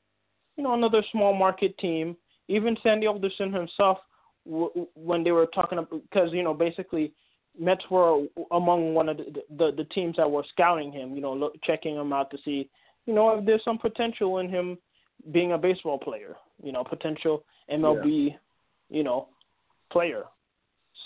you 0.57 0.63
know, 0.63 0.73
another 0.73 1.03
small 1.11 1.33
market 1.33 1.77
team. 1.77 2.15
Even 2.47 2.75
Sandy 2.83 3.07
Alderson 3.07 3.53
himself, 3.53 3.99
w- 4.45 4.87
when 4.95 5.23
they 5.23 5.31
were 5.31 5.45
talking 5.47 5.77
about, 5.77 6.01
because 6.09 6.29
you 6.33 6.43
know, 6.43 6.53
basically 6.53 7.13
Mets 7.59 7.83
were 7.89 8.25
among 8.51 8.93
one 8.93 9.09
of 9.09 9.17
the, 9.17 9.43
the 9.57 9.71
the 9.77 9.83
teams 9.85 10.15
that 10.17 10.29
were 10.29 10.45
scouting 10.51 10.91
him, 10.91 11.15
you 11.15 11.21
know, 11.21 11.33
look, 11.33 11.61
checking 11.63 11.95
him 11.95 12.13
out 12.13 12.31
to 12.31 12.37
see, 12.45 12.69
you 13.05 13.13
know, 13.13 13.37
if 13.37 13.45
there's 13.45 13.63
some 13.63 13.77
potential 13.77 14.39
in 14.39 14.49
him 14.49 14.77
being 15.31 15.51
a 15.51 15.57
baseball 15.57 15.97
player, 15.97 16.35
you 16.63 16.71
know, 16.71 16.83
potential 16.83 17.43
MLB, 17.71 18.29
yeah. 18.29 18.35
you 18.89 19.03
know, 19.03 19.27
player. 19.91 20.23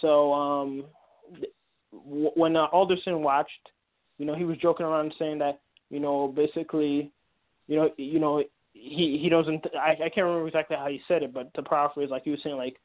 So 0.01 0.33
um, 0.33 0.85
when 1.91 2.55
uh, 2.55 2.65
Alderson 2.65 3.21
watched, 3.21 3.51
you 4.17 4.25
know, 4.25 4.35
he 4.35 4.45
was 4.45 4.57
joking 4.57 4.85
around 4.85 5.13
saying 5.17 5.39
that, 5.39 5.59
you 5.89 5.99
know, 5.99 6.27
basically, 6.27 7.11
you 7.67 7.77
know, 7.77 7.89
you 7.97 8.19
know, 8.19 8.43
he 8.73 9.19
he 9.21 9.29
doesn't. 9.29 9.65
I 9.75 9.91
I 9.91 10.09
can't 10.09 10.25
remember 10.25 10.47
exactly 10.47 10.77
how 10.77 10.87
he 10.87 11.01
said 11.07 11.23
it, 11.23 11.33
but 11.33 11.53
to 11.53 11.63
paraphrase, 11.63 12.09
like 12.09 12.23
he 12.23 12.31
was 12.31 12.39
saying, 12.43 12.57
like, 12.57 12.77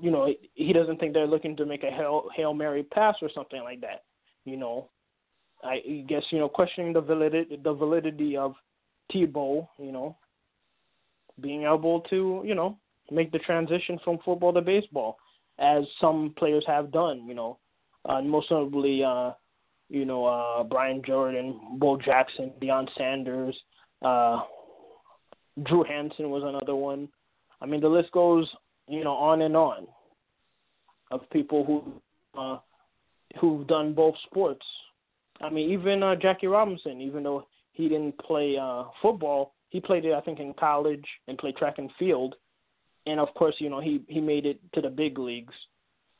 you 0.00 0.10
know, 0.10 0.32
he 0.54 0.72
doesn't 0.72 0.98
think 1.00 1.12
they're 1.12 1.26
looking 1.26 1.56
to 1.56 1.66
make 1.66 1.82
a 1.82 1.90
hail 1.90 2.28
hail 2.34 2.54
mary 2.54 2.82
pass 2.82 3.16
or 3.22 3.30
something 3.34 3.62
like 3.62 3.80
that. 3.80 4.04
You 4.44 4.56
know, 4.56 4.90
I 5.62 6.04
guess 6.08 6.22
you 6.30 6.38
know 6.38 6.48
questioning 6.48 6.92
the 6.92 7.00
validity 7.00 7.58
the 7.62 7.72
validity 7.72 8.36
of 8.36 8.54
Tebow, 9.12 9.66
you 9.78 9.92
know, 9.92 10.16
being 11.40 11.62
able 11.62 12.00
to 12.10 12.42
you 12.44 12.54
know 12.54 12.78
make 13.10 13.32
the 13.32 13.38
transition 13.40 13.98
from 14.04 14.18
football 14.24 14.52
to 14.52 14.60
baseball, 14.60 15.18
as 15.58 15.84
some 16.00 16.34
players 16.38 16.64
have 16.66 16.92
done. 16.92 17.26
You 17.26 17.34
know, 17.34 17.58
uh, 18.08 18.22
most 18.22 18.50
notably, 18.50 19.02
uh, 19.04 19.32
you 19.88 20.04
know, 20.04 20.26
uh, 20.26 20.64
Brian 20.64 21.02
Jordan, 21.06 21.60
Bo 21.78 21.96
Jackson, 21.96 22.52
Deion 22.60 22.88
Sanders, 22.96 23.56
uh, 24.02 24.42
Drew 25.64 25.84
Henson 25.84 26.30
was 26.30 26.42
another 26.44 26.74
one. 26.74 27.08
I 27.60 27.66
mean, 27.66 27.80
the 27.80 27.88
list 27.88 28.10
goes, 28.12 28.48
you 28.92 29.04
know, 29.04 29.14
on 29.14 29.42
and 29.42 29.56
on 29.56 29.86
of 31.10 31.28
people 31.30 31.64
who 31.64 32.40
uh, 32.40 32.58
who've 33.40 33.66
done 33.66 33.94
both 33.94 34.14
sports. 34.26 34.64
I 35.40 35.48
mean, 35.48 35.70
even 35.70 36.02
uh, 36.02 36.14
Jackie 36.16 36.46
Robinson, 36.46 37.00
even 37.00 37.22
though 37.22 37.46
he 37.72 37.88
didn't 37.88 38.18
play 38.18 38.56
uh, 38.60 38.84
football, 39.00 39.54
he 39.70 39.80
played 39.80 40.04
it, 40.04 40.12
I 40.12 40.20
think, 40.20 40.40
in 40.40 40.52
college 40.54 41.04
and 41.26 41.38
played 41.38 41.56
track 41.56 41.76
and 41.78 41.90
field. 41.98 42.34
And 43.06 43.18
of 43.18 43.32
course, 43.34 43.54
you 43.58 43.70
know, 43.70 43.80
he 43.80 44.02
he 44.08 44.20
made 44.20 44.44
it 44.44 44.60
to 44.74 44.82
the 44.82 44.90
big 44.90 45.18
leagues 45.18 45.54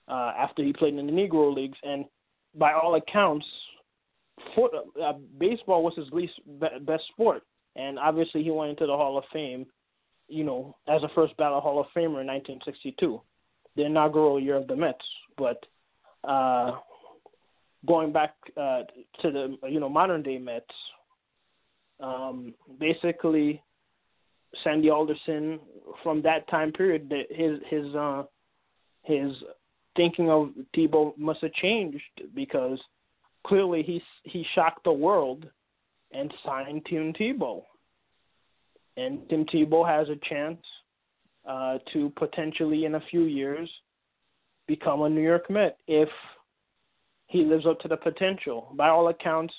uh, 0.09 0.33
after 0.37 0.65
he 0.65 0.73
played 0.73 0.95
in 0.95 1.07
the 1.07 1.13
Negro 1.13 1.55
leagues. 1.55 1.79
And 1.83 2.07
by 2.55 2.73
all 2.73 2.95
accounts, 2.95 3.47
foot, 4.55 4.73
uh, 5.03 5.13
baseball 5.39 5.85
was 5.85 5.95
his 5.95 6.11
least 6.11 6.35
be- 6.59 6.79
best 6.81 7.05
sport. 7.13 7.43
And 7.77 7.99
obviously, 7.99 8.43
he 8.43 8.51
went 8.51 8.71
into 8.71 8.87
the 8.87 8.97
Hall 8.97 9.19
of 9.19 9.25
Fame, 9.31 9.67
you 10.33 10.45
know, 10.45 10.75
as 10.89 11.03
a 11.03 11.09
first 11.15 11.37
ballot 11.37 11.63
Hall 11.63 11.81
of 11.81 11.87
Famer 11.89 12.21
in 12.21 12.27
1962, 12.27 13.21
the 13.77 13.85
inaugural 13.85 14.41
year 14.41 14.57
of 14.57 14.67
the 14.67 14.77
Mets. 14.77 15.05
But 15.37 15.65
uh, 16.25 16.73
going 17.87 18.13
back 18.13 18.35
uh, 18.57 18.83
to 19.21 19.31
the 19.31 19.57
you 19.69 19.81
know 19.81 19.89
modern 19.89 20.23
day 20.23 20.39
Mets, 20.39 20.67
um, 22.01 22.55
basically 22.81 23.63
Sandy 24.65 24.91
Alderson 24.91 25.61
from 26.03 26.23
that 26.23 26.49
time 26.49 26.73
period, 26.73 27.13
his 27.31 27.59
his 27.69 27.95
uh, 27.95 28.23
his 29.03 29.33
thinking 29.97 30.31
of 30.31 30.51
Tebow 30.75 31.17
must 31.19 31.41
have 31.43 31.53
changed 31.53 32.23
because 32.35 32.79
clearly 33.47 33.83
he 33.83 34.03
he 34.25 34.47
shocked 34.55 34.85
the 34.85 34.93
world 34.93 35.47
and 36.13 36.33
signed 36.45 36.87
Tim 36.89 37.13
Tebow, 37.13 37.63
and 38.97 39.29
Tim 39.29 39.45
Tebow 39.47 39.87
has 39.87 40.09
a 40.09 40.17
chance 40.29 40.61
uh, 41.49 41.79
to 41.93 42.13
potentially 42.17 42.85
in 42.85 42.95
a 42.95 43.03
few 43.11 43.23
years 43.23 43.69
become 44.67 45.03
a 45.03 45.09
New 45.09 45.23
York 45.23 45.51
Met 45.51 45.79
if 45.87 46.09
he 47.27 47.45
lives 47.45 47.67
up 47.67 47.81
to 47.81 47.89
the 47.89 47.97
potential. 47.97 48.73
By 48.77 48.89
all 48.89 49.09
accounts, 49.09 49.55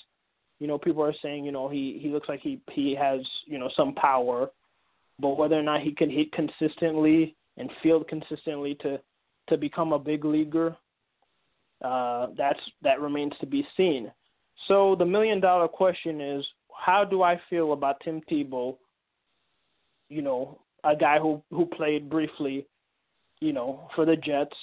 you 0.60 0.68
know, 0.68 0.78
people 0.78 1.04
are 1.04 1.14
saying, 1.22 1.46
you 1.46 1.52
know, 1.52 1.68
he 1.68 2.00
he 2.02 2.10
looks 2.10 2.30
like 2.30 2.40
he 2.42 2.62
he 2.72 2.96
has, 2.96 3.22
you 3.46 3.58
know, 3.58 3.70
some 3.76 3.94
power, 3.96 4.50
but 5.20 5.38
whether 5.38 5.60
or 5.60 5.64
not 5.64 5.82
he 5.82 5.92
can 5.92 6.10
hit 6.10 6.32
consistently 6.32 7.36
and 7.58 7.70
field 7.82 8.08
consistently 8.08 8.76
to 8.82 9.00
to 9.50 9.58
become 9.58 9.92
a 9.92 10.00
big 10.00 10.24
leaguer, 10.24 10.76
uh, 11.84 12.28
that's 12.38 12.60
that 12.82 13.02
remains 13.02 13.34
to 13.42 13.46
be 13.46 13.68
seen. 13.76 14.12
So 14.68 14.96
the 14.98 15.06
million 15.06 15.42
dollar 15.42 15.68
question 15.68 16.22
is, 16.22 16.46
how 16.74 17.04
do 17.04 17.24
I 17.24 17.42
feel 17.50 17.74
about 17.74 18.00
Tim 18.04 18.22
Tebow? 18.32 18.78
You 20.14 20.22
know, 20.22 20.60
a 20.84 20.96
guy 20.96 21.18
who 21.18 21.42
who 21.50 21.66
played 21.66 22.10
briefly, 22.10 22.68
you 23.40 23.54
know, 23.54 23.90
for 23.96 24.06
the 24.06 24.16
Jets, 24.16 24.56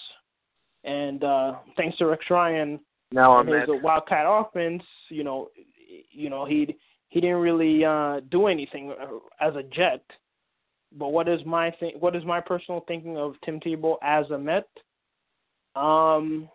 and 0.85 1.25
uh, 1.25 1.55
thanks 1.77 1.99
to 1.99 2.07
Rex 2.07 2.25
Ryan, 2.31 2.79
now 3.13 3.37
I'm 3.37 3.47
his 3.47 3.69
a 3.69 3.75
Wildcat 3.75 4.27
offense, 4.29 4.83
you 5.09 5.25
know, 5.25 5.49
you 6.11 6.31
know 6.31 6.45
he 6.45 6.77
he 7.09 7.21
didn't 7.21 7.39
really 7.39 7.85
uh, 7.85 8.21
do 8.31 8.47
anything 8.47 8.93
uh, 8.93 9.45
as 9.45 9.55
a 9.57 9.63
Jet. 9.65 10.05
But 10.97 11.09
what 11.09 11.29
is 11.29 11.41
my 11.45 11.71
thing? 11.73 11.93
What 11.99 12.15
is 12.15 12.25
my 12.25 12.41
personal 12.41 12.85
thinking 12.87 13.17
of 13.17 13.35
Tim 13.45 13.61
Tebow 13.61 13.97
as 14.03 14.31
a 14.31 14.39
Met? 14.39 14.69
Um, 15.77 16.49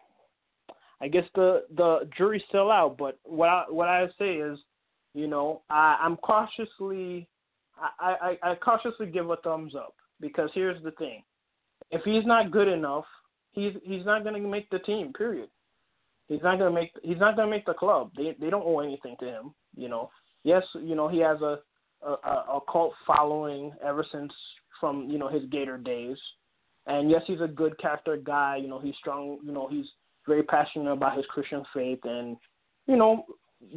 I 1.01 1.07
guess 1.09 1.25
the 1.35 1.65
the 1.75 2.09
jury's 2.17 2.43
still 2.47 2.71
out. 2.71 2.97
But 2.97 3.19
what 3.23 3.49
I 3.49 3.65
what 3.69 3.89
I 3.89 4.07
say 4.17 4.35
is, 4.35 4.57
you 5.13 5.27
know, 5.27 5.61
I, 5.69 5.97
I'm 6.01 6.17
cautiously, 6.17 7.27
I, 7.77 8.37
I 8.43 8.51
I 8.51 8.55
cautiously 8.55 9.07
give 9.07 9.29
a 9.29 9.37
thumbs 9.37 9.75
up 9.75 9.95
because 10.21 10.49
here's 10.53 10.81
the 10.83 10.91
thing: 10.91 11.23
if 11.91 12.01
he's 12.03 12.25
not 12.25 12.51
good 12.51 12.67
enough, 12.67 13.05
he's 13.51 13.73
he's 13.83 14.05
not 14.05 14.23
going 14.23 14.41
to 14.41 14.47
make 14.47 14.69
the 14.69 14.79
team. 14.79 15.13
Period. 15.13 15.49
He's 16.27 16.41
not 16.41 16.57
gonna 16.57 16.71
make 16.71 16.91
he's 17.03 17.19
not 17.19 17.35
gonna 17.35 17.51
make 17.51 17.65
the 17.65 17.73
club. 17.73 18.11
They 18.17 18.35
they 18.39 18.49
don't 18.49 18.65
owe 18.65 18.79
anything 18.79 19.15
to 19.19 19.25
him. 19.25 19.53
You 19.75 19.89
know. 19.89 20.09
Yes, 20.43 20.63
you 20.73 20.95
know 20.95 21.07
he 21.07 21.19
has 21.19 21.41
a 21.41 21.59
a, 22.05 22.09
a 22.09 22.59
cult 22.71 22.93
following 23.05 23.71
ever 23.83 24.05
since 24.11 24.31
from 24.79 25.07
you 25.09 25.17
know 25.17 25.27
his 25.27 25.43
Gator 25.51 25.77
days, 25.77 26.17
and 26.87 27.09
yes, 27.09 27.21
he's 27.27 27.41
a 27.41 27.47
good 27.47 27.77
character 27.79 28.17
guy. 28.17 28.57
You 28.57 28.67
know 28.67 28.79
he's 28.79 28.95
strong. 28.99 29.39
You 29.43 29.51
know 29.51 29.67
he's 29.67 29.85
very 30.27 30.43
passionate 30.43 30.91
about 30.91 31.15
his 31.15 31.25
Christian 31.27 31.63
faith 31.73 31.99
and 32.03 32.37
you 32.87 32.95
know 32.95 33.25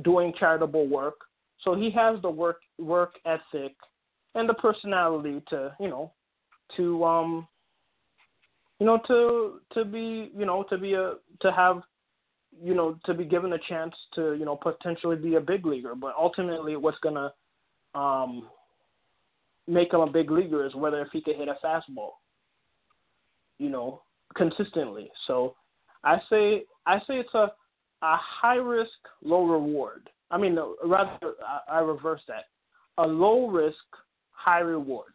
doing 0.02 0.32
charitable 0.38 0.86
work. 0.88 1.16
So 1.64 1.74
he 1.74 1.90
has 1.90 2.20
the 2.22 2.30
work 2.30 2.60
work 2.78 3.14
ethic 3.26 3.74
and 4.34 4.48
the 4.48 4.54
personality 4.54 5.42
to 5.50 5.74
you 5.80 5.88
know 5.88 6.12
to 6.76 7.04
um 7.04 7.48
you 8.78 8.86
know 8.86 9.00
to 9.06 9.60
to 9.74 9.84
be 9.84 10.30
you 10.36 10.46
know 10.46 10.62
to 10.64 10.78
be 10.78 10.94
a 10.94 11.14
to 11.40 11.52
have 11.52 11.82
you 12.62 12.74
know, 12.74 12.98
to 13.04 13.14
be 13.14 13.24
given 13.24 13.52
a 13.52 13.58
chance 13.68 13.94
to, 14.14 14.34
you 14.34 14.44
know, 14.44 14.56
potentially 14.56 15.16
be 15.16 15.36
a 15.36 15.40
big 15.40 15.64
leaguer. 15.66 15.94
But 15.94 16.14
ultimately, 16.18 16.76
what's 16.76 16.98
gonna 16.98 17.32
um, 17.94 18.48
make 19.66 19.92
him 19.92 20.00
a 20.00 20.10
big 20.10 20.30
leaguer 20.30 20.66
is 20.66 20.74
whether 20.74 21.00
if 21.00 21.08
he 21.12 21.20
can 21.20 21.34
hit 21.34 21.48
a 21.48 21.56
fastball, 21.64 22.12
you 23.58 23.70
know, 23.70 24.02
consistently. 24.36 25.10
So 25.26 25.54
I 26.04 26.18
say 26.30 26.64
I 26.86 26.98
say 27.00 27.18
it's 27.20 27.34
a 27.34 27.52
a 28.02 28.16
high 28.16 28.56
risk, 28.56 28.90
low 29.22 29.44
reward. 29.44 30.08
I 30.30 30.38
mean, 30.38 30.58
rather 30.84 31.34
I, 31.70 31.80
reverse 31.80 32.20
that, 32.28 32.44
a 32.98 33.06
low 33.06 33.48
risk, 33.48 33.76
high 34.32 34.60
reward. 34.60 35.12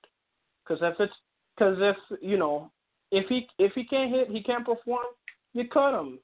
Because 0.63 0.81
if 0.81 0.99
it's 0.99 1.13
because 1.55 1.77
if 1.79 1.97
you 2.21 2.37
know 2.37 2.71
if 3.11 3.27
he 3.27 3.47
if 3.59 3.73
he 3.73 3.83
can't 3.83 4.11
hit, 4.11 4.29
he 4.29 4.41
can't 4.41 4.65
perform, 4.65 5.05
you 5.53 5.67
cut 5.67 5.99
him. 5.99 6.19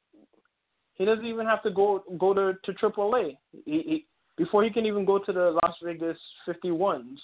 He 0.95 1.05
doesn't 1.05 1.25
even 1.25 1.45
have 1.45 1.61
to 1.63 1.71
go 1.71 2.03
go 2.17 2.33
to 2.33 2.53
to 2.63 2.73
AAA. 2.73 3.37
He, 3.65 3.71
he, 3.71 4.05
before 4.37 4.63
he 4.63 4.69
can 4.69 4.85
even 4.85 5.05
go 5.05 5.19
to 5.19 5.33
the 5.33 5.57
Las 5.63 5.75
Vegas 5.83 6.17
51s, 6.47 7.17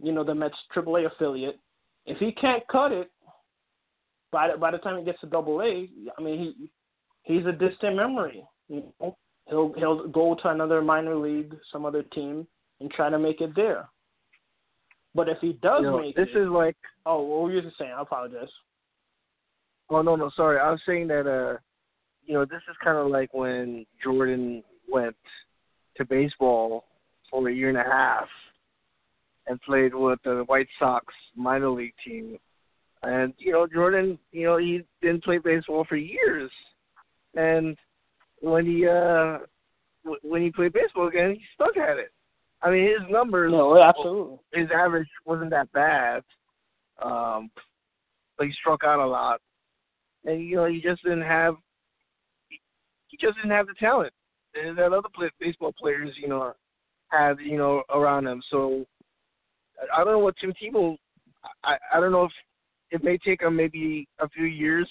you 0.00 0.12
know, 0.12 0.22
the 0.22 0.34
Mets 0.34 0.54
AAA 0.74 1.06
affiliate. 1.06 1.58
If 2.06 2.18
he 2.18 2.30
can't 2.30 2.62
cut 2.68 2.92
it, 2.92 3.10
by 4.30 4.52
the, 4.52 4.56
by 4.56 4.70
the 4.70 4.78
time 4.78 4.98
he 4.98 5.04
gets 5.04 5.20
to 5.20 5.26
Double 5.26 5.60
A, 5.62 5.88
I 6.16 6.22
mean 6.22 6.38
he 6.38 6.70
he's 7.22 7.46
a 7.46 7.52
distant 7.52 7.96
memory. 7.96 8.42
You 8.68 8.84
know, 9.00 9.16
he'll 9.48 9.72
he'll 9.74 10.08
go 10.08 10.36
to 10.42 10.48
another 10.48 10.82
minor 10.82 11.16
league, 11.16 11.54
some 11.72 11.84
other 11.84 12.02
team, 12.02 12.46
and 12.80 12.90
try 12.90 13.10
to 13.10 13.18
make 13.18 13.40
it 13.40 13.54
there. 13.56 13.88
But 15.14 15.28
if 15.28 15.38
he 15.40 15.54
does 15.54 15.80
you 15.80 15.90
know, 15.90 16.00
make 16.00 16.16
this 16.16 16.28
it, 16.34 16.38
is 16.38 16.48
like 16.48 16.76
oh, 17.06 17.22
what 17.22 17.42
were 17.42 17.52
you 17.52 17.62
just 17.62 17.78
saying? 17.78 17.92
I 17.96 18.02
apologize. 18.02 18.48
Oh 19.90 20.02
no, 20.02 20.16
no, 20.16 20.30
sorry. 20.36 20.58
I 20.58 20.70
was 20.70 20.80
saying 20.86 21.08
that 21.08 21.26
uh 21.26 21.58
you 22.24 22.34
know, 22.34 22.44
this 22.44 22.62
is 22.68 22.76
kind 22.84 22.98
of 22.98 23.08
like 23.08 23.32
when 23.32 23.86
Jordan 24.02 24.62
went 24.88 25.16
to 25.96 26.04
baseball 26.04 26.84
for 27.30 27.48
a 27.48 27.52
year 27.52 27.70
and 27.70 27.78
a 27.78 27.82
half 27.82 28.28
and 29.46 29.60
played 29.62 29.94
with 29.94 30.18
the 30.24 30.44
White 30.46 30.68
Sox 30.78 31.06
minor 31.34 31.70
league 31.70 31.94
team. 32.04 32.38
And 33.02 33.32
you 33.38 33.52
know, 33.52 33.66
Jordan, 33.66 34.18
you 34.30 34.44
know, 34.44 34.58
he 34.58 34.82
didn't 35.00 35.24
play 35.24 35.38
baseball 35.38 35.86
for 35.88 35.96
years, 35.96 36.50
and 37.34 37.76
when 38.40 38.66
he 38.66 38.86
uh 38.86 39.38
when 40.22 40.42
he 40.42 40.50
played 40.50 40.72
baseball 40.72 41.08
again, 41.08 41.32
he 41.32 41.40
stuck 41.54 41.76
at 41.76 41.98
it. 41.98 42.12
I 42.62 42.70
mean, 42.70 42.88
his 42.88 43.08
numbers, 43.10 43.52
no, 43.52 43.80
absolutely, 43.80 44.38
his 44.52 44.68
average 44.74 45.08
wasn't 45.24 45.50
that 45.50 45.70
bad, 45.72 46.22
um, 47.00 47.50
but 48.36 48.46
he 48.46 48.52
struck 48.52 48.82
out 48.84 49.00
a 49.00 49.06
lot, 49.06 49.40
and 50.24 50.42
you 50.42 50.56
know, 50.56 50.66
he 50.66 50.80
just 50.80 51.02
didn't 51.02 51.22
have 51.22 51.56
he 53.08 53.16
just 53.20 53.36
didn't 53.36 53.50
have 53.50 53.66
the 53.66 53.74
talent 53.78 54.12
that 54.54 54.92
other 54.92 55.08
play, 55.14 55.30
baseball 55.40 55.72
players, 55.78 56.14
you 56.20 56.28
know, 56.28 56.54
have, 57.08 57.40
you 57.40 57.56
know, 57.56 57.82
around 57.90 58.26
him. 58.26 58.42
So 58.50 58.86
I 59.94 60.04
don't 60.04 60.14
know 60.14 60.18
what 60.18 60.36
Tim 60.40 60.52
Tebow. 60.52 60.96
I 61.64 61.76
I 61.92 62.00
don't 62.00 62.12
know 62.12 62.24
if 62.24 62.32
it 62.90 63.04
may 63.04 63.18
take 63.18 63.42
him 63.42 63.56
maybe 63.56 64.08
a 64.18 64.28
few 64.28 64.44
years 64.44 64.88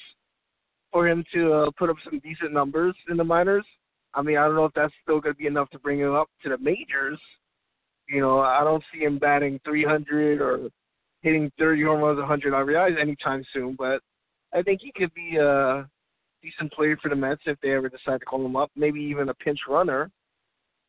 for 0.92 1.08
him 1.08 1.24
to 1.34 1.54
uh, 1.54 1.72
put 1.78 1.90
up 1.90 1.98
some 2.04 2.20
decent 2.20 2.54
numbers 2.54 2.96
in 3.10 3.18
the 3.18 3.24
minors. 3.24 3.66
I 4.14 4.22
mean, 4.22 4.38
I 4.38 4.46
don't 4.46 4.56
know 4.56 4.66
if 4.66 4.74
that's 4.74 4.94
still 5.04 5.20
going 5.20 5.36
to 5.36 5.38
be 5.38 5.48
enough 5.48 5.70
to 5.72 5.80
bring 5.80 6.00
him 6.00 6.14
up 6.16 6.30
to 6.44 6.50
the 6.50 6.58
majors. 6.58 7.20
You 8.10 8.22
know, 8.22 8.40
I 8.40 8.64
don't 8.64 8.84
see 8.94 9.00
him 9.04 9.20
batting 9.20 9.60
300 9.66 10.42
or 10.42 10.70
hitting 11.22 11.52
30 11.60 11.84
home 11.84 12.02
runs, 12.02 12.18
100 12.18 12.54
RBIs 12.54 13.00
anytime 13.00 13.44
soon. 13.54 13.76
But 13.78 14.02
I 14.54 14.62
think 14.62 14.82
he 14.82 14.92
could 14.96 15.14
be 15.14 15.38
a 15.38 15.88
decent 16.42 16.72
player 16.72 16.98
for 17.02 17.10
the 17.10 17.16
Mets 17.16 17.42
if 17.46 17.60
they 17.62 17.72
ever 17.74 17.90
decide 17.90 18.20
to 18.20 18.26
call 18.26 18.46
him 18.46 18.56
up. 18.56 18.72
Maybe 18.76 19.02
even 19.02 19.30
a 19.30 19.34
pinch 19.34 19.60
runner. 19.68 20.10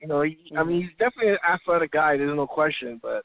You 0.00 0.06
know, 0.06 0.22
he, 0.22 0.38
I 0.56 0.62
mean, 0.62 0.82
he's 0.82 0.90
definitely 0.98 1.32
an 1.32 1.38
athletic 1.48 1.90
guy. 1.90 2.16
There's 2.16 2.37
no 2.37 2.46
question. 2.46 3.00
But 3.02 3.24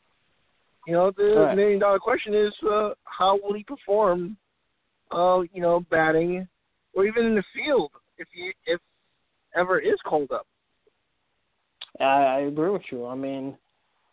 you 0.88 0.94
know, 0.94 1.12
the 1.12 1.46
Right. 1.48 1.56
million 1.56 1.80
dollar 1.80 2.00
question 2.00 2.34
is 2.34 2.52
uh, 2.68 2.94
how 3.06 3.40
will 3.42 3.54
he 3.54 3.64
perform? 3.64 4.38
Uh, 5.12 5.42
you 5.54 5.62
know, 5.62 5.82
batting 5.92 6.48
or 6.94 7.06
even 7.06 7.26
in 7.26 7.36
the 7.36 7.44
field 7.54 7.92
if 8.18 8.28
he 8.34 8.54
if 8.66 8.80
ever 9.56 9.80
is 9.80 10.00
called 10.06 10.32
up. 10.32 10.48
I, 12.00 12.04
I 12.04 12.40
agree 12.42 12.70
with 12.70 12.84
you. 12.92 13.06
I 13.06 13.16
mean, 13.16 13.58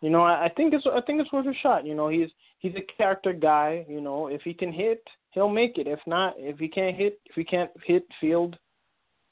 you 0.01 0.11
know, 0.11 0.23
I, 0.23 0.47
I 0.47 0.49
think 0.57 0.75
it's 0.75 0.87
I 0.87 1.01
think 1.03 1.21
it's 1.21 1.33
worth 1.33 1.47
a 1.47 1.55
shot. 1.63 1.87
You 1.87 1.95
know, 1.95 2.09
he's 2.09 2.29
he's 2.59 2.75
a 2.77 2.97
character 2.97 3.33
guy. 3.33 3.85
You 3.89 4.01
know, 4.01 4.29
if 4.29 4.43
he 4.43 4.55
can 4.55 4.73
hit, 4.73 5.03
he'll 5.31 5.49
make 5.49 5.79
it. 5.79 5.87
If 5.87 6.01
not, 6.07 6.35
if 6.37 6.59
he 6.59 6.69
can't 6.69 6.97
hit, 6.97 7.21
if 7.27 7.35
he 7.35 7.45
can't 7.45 7.71
hit 7.85 8.05
field, 8.21 8.57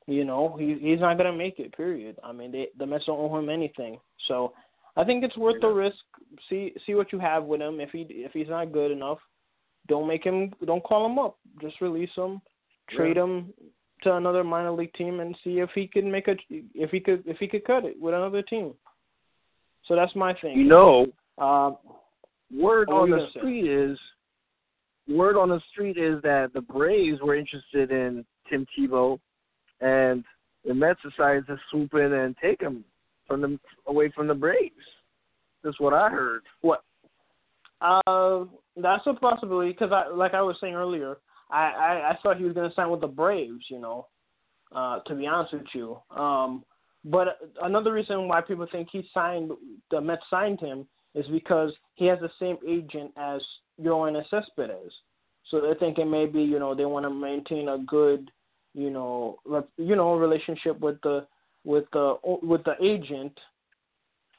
you 0.07 0.25
know, 0.25 0.57
he 0.59 0.79
he's 0.81 1.01
not 1.01 1.17
gonna 1.17 1.33
make 1.33 1.59
it. 1.59 1.77
Period. 1.77 2.17
I 2.25 2.33
mean, 2.33 2.53
they, 2.53 2.69
the 2.79 2.87
Mets 2.87 3.07
don't 3.07 3.19
owe 3.21 3.39
him 3.39 3.49
anything. 3.49 3.99
So, 4.27 4.53
I 4.97 5.05
think 5.05 5.25
it's 5.25 5.37
worth 5.37 5.61
the 5.61 5.69
risk. 5.69 5.97
See 6.49 6.73
see 6.87 6.95
what 6.95 7.13
you 7.13 7.19
have 7.19 7.45
with 7.45 7.61
him. 7.61 7.81
If 7.81 7.91
he 7.91 8.07
if 8.11 8.33
he's 8.33 8.49
not 8.49 8.73
good 8.73 8.91
enough, 8.91 9.19
don't 9.87 10.09
make 10.09 10.25
him. 10.25 10.53
Don't 10.65 10.85
call 10.85 11.07
him 11.07 11.19
up. 11.19 11.39
Just 11.61 11.81
release 11.81 12.11
him. 12.17 12.41
Trade 12.97 13.17
him 13.17 13.53
to 14.03 14.15
another 14.17 14.45
minor 14.45 14.71
league 14.71 14.93
team 14.95 15.21
and 15.21 15.37
see 15.43 15.59
if 15.59 15.71
he 15.75 15.87
can 15.87 16.11
make 16.11 16.29
a 16.29 16.37
if 16.75 16.91
he 16.91 17.01
could 17.01 17.23
if 17.27 17.39
he 17.39 17.49
could 17.49 17.65
cut 17.65 17.85
it 17.85 18.01
with 18.01 18.15
another 18.15 18.43
team. 18.43 18.75
So 19.87 19.97
that's 19.97 20.15
my 20.15 20.35
thing. 20.35 20.57
You 20.59 20.65
know, 20.65 21.07
Uh, 21.39 21.73
word 22.55 22.89
on 22.91 23.11
the 23.11 23.17
gonna 23.17 23.31
say? 23.33 23.41
street 23.41 23.69
is 23.71 23.99
word 25.09 25.37
on 25.37 25.49
the 25.49 25.61
street 25.73 25.97
is 25.97 26.21
that 26.23 26.53
the 26.53 26.61
Braves 26.61 27.21
were 27.21 27.35
interested 27.35 27.91
in 27.91 28.25
Tim 28.49 28.67
Tebow, 28.79 29.19
and 29.81 30.25
the 30.65 30.75
Mets 30.75 31.01
decided 31.03 31.47
to 31.47 31.57
swoop 31.71 31.95
in 31.95 32.13
and 32.13 32.37
take 32.43 32.61
him 32.61 32.85
from 33.27 33.41
the 33.41 33.59
away 33.87 34.11
from 34.15 34.27
the 34.29 34.35
Braves. 34.35 34.75
That's 35.63 35.81
what 35.81 35.93
I 35.95 36.09
heard. 36.09 36.43
what? 36.61 36.85
Uh, 37.81 38.45
that's 38.77 39.07
a 39.07 39.15
possibility 39.15 39.71
because 39.73 39.93
I 39.93 40.09
like 40.09 40.35
I 40.35 40.43
was 40.43 40.57
saying 40.61 40.75
earlier, 40.75 41.19
I 41.51 41.57
I, 41.57 42.11
I 42.11 42.19
thought 42.23 42.39
he 42.39 42.45
was 42.45 42.55
going 42.55 42.69
to 42.69 42.75
sign 42.75 42.91
with 42.91 43.01
the 43.01 43.07
Braves. 43.07 43.65
You 43.69 43.81
know, 43.81 44.07
uh, 44.75 45.01
to 45.01 45.15
be 45.15 45.27
honest 45.27 45.55
with 45.55 45.67
you. 45.75 45.99
Um, 46.11 46.65
but 47.05 47.39
another 47.63 47.93
reason 47.93 48.29
why 48.29 48.41
people 48.41 48.67
think 48.71 48.89
he 48.91 49.09
signed 49.15 49.53
the 49.91 50.01
Mets 50.01 50.23
signed 50.29 50.61
him 50.61 50.87
is 51.15 51.27
because 51.29 51.73
he 51.95 52.07
has 52.07 52.19
the 52.21 52.31
same 52.39 52.59
agent 52.67 53.13
as 53.17 53.41
Yoenis 53.81 54.29
Cespedes. 54.31 54.93
So 55.51 55.61
they're 55.61 55.75
thinking 55.77 56.11
maybe 56.11 56.43
you 56.43 56.59
know 56.59 56.75
they 56.75 56.85
want 56.85 57.07
to 57.07 57.11
maintain 57.11 57.69
a 57.69 57.79
good 57.79 58.31
you 58.75 58.91
know 58.91 59.39
rep- 59.47 59.71
you 59.77 59.97
know 59.97 60.17
relationship 60.17 60.79
with 60.81 61.01
the 61.03 61.27
with 61.65 61.85
the 61.93 62.17
with 62.25 62.63
the 62.65 62.75
agent, 62.83 63.39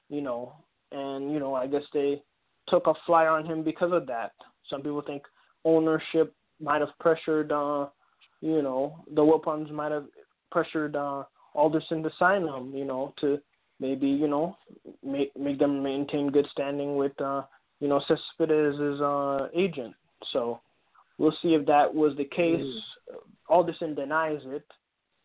you 0.10 0.22
know, 0.22 0.54
and 0.92 1.32
you 1.32 1.40
know 1.40 1.56
I 1.56 1.68
guess 1.68 1.84
they 1.94 2.22
took 2.68 2.88
a 2.88 2.94
flyer 3.06 3.30
on 3.30 3.46
him 3.46 3.64
because 3.64 3.92
of 3.92 4.06
that. 4.08 4.32
Some 4.70 4.82
people 4.82 5.02
think 5.02 5.24
ownership 5.66 6.34
might 6.62 6.82
have 6.82 6.98
pressured, 7.00 7.52
uh, 7.52 7.88
you 8.42 8.62
know, 8.62 9.04
the 9.16 9.22
Wilpons 9.22 9.72
might 9.72 9.92
have 9.92 10.06
pressured 10.52 10.96
uh, 10.96 11.24
Alderson 11.54 12.04
to 12.04 12.12
sign 12.18 12.44
him, 12.44 12.74
you 12.74 12.86
know, 12.86 13.14
to 13.22 13.40
maybe 13.80 14.08
you 14.08 14.28
know 14.28 14.58
make 15.04 15.36
make 15.38 15.60
them 15.60 15.82
maintain 15.82 16.30
good 16.30 16.48
standing 16.52 16.96
with 16.96 17.20
uh, 17.22 17.44
you 17.80 17.88
know 17.88 18.02
Cespedes' 18.08 19.02
uh, 19.02 19.48
agent. 19.56 19.94
So 20.32 20.60
we'll 21.18 21.36
see 21.42 21.50
if 21.50 21.66
that 21.68 21.94
was 21.94 22.16
the 22.18 22.26
case. 22.26 22.62
Alderson 23.48 23.96
denies 23.96 24.42
it. 24.46 24.66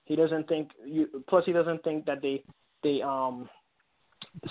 He 0.04 0.16
doesn't 0.16 0.48
think. 0.48 0.70
You, 0.84 1.24
plus, 1.28 1.44
he 1.46 1.52
doesn't 1.52 1.82
think 1.82 2.04
that 2.06 2.22
they 2.22 2.42
they 2.82 3.02
um 3.02 3.48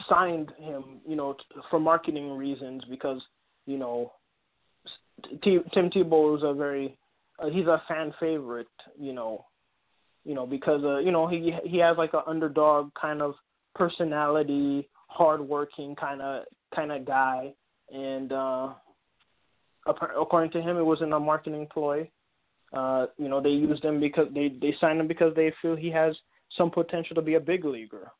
signed 0.09 0.51
him, 0.59 1.01
you 1.07 1.15
know, 1.15 1.33
t- 1.33 1.61
for 1.69 1.79
marketing 1.79 2.31
reasons 2.37 2.83
because 2.89 3.21
you 3.65 3.77
know 3.77 4.11
T- 5.43 5.59
Tim 5.73 5.89
Tebow 5.89 6.37
is 6.37 6.43
a 6.43 6.53
very 6.53 6.97
uh, 7.39 7.49
he's 7.49 7.67
a 7.67 7.81
fan 7.87 8.13
favorite, 8.19 8.67
you 8.99 9.13
know, 9.13 9.45
you 10.23 10.35
know 10.35 10.45
because 10.45 10.83
uh, 10.83 10.97
you 10.97 11.11
know 11.11 11.27
he 11.27 11.53
he 11.65 11.77
has 11.77 11.97
like 11.97 12.13
a 12.13 12.27
underdog 12.27 12.91
kind 12.99 13.21
of 13.21 13.35
personality, 13.75 14.87
hardworking 15.07 15.95
kind 15.95 16.21
of 16.21 16.43
kind 16.75 16.91
of 16.91 17.05
guy, 17.05 17.53
and 17.91 18.31
uh, 18.31 18.69
according 19.87 20.51
to 20.51 20.61
him, 20.61 20.77
it 20.77 20.85
wasn't 20.85 21.13
a 21.13 21.19
marketing 21.19 21.67
ploy. 21.71 22.09
Uh, 22.73 23.05
you 23.17 23.29
know, 23.29 23.39
they 23.41 23.49
used 23.49 23.83
him 23.83 23.99
because 23.99 24.27
they 24.33 24.53
they 24.61 24.75
signed 24.79 24.99
him 24.99 25.07
because 25.07 25.33
they 25.35 25.53
feel 25.61 25.75
he 25.75 25.91
has 25.91 26.15
some 26.57 26.71
potential 26.71 27.15
to 27.15 27.21
be 27.21 27.35
a 27.35 27.39
big 27.39 27.65
leaguer. 27.65 28.11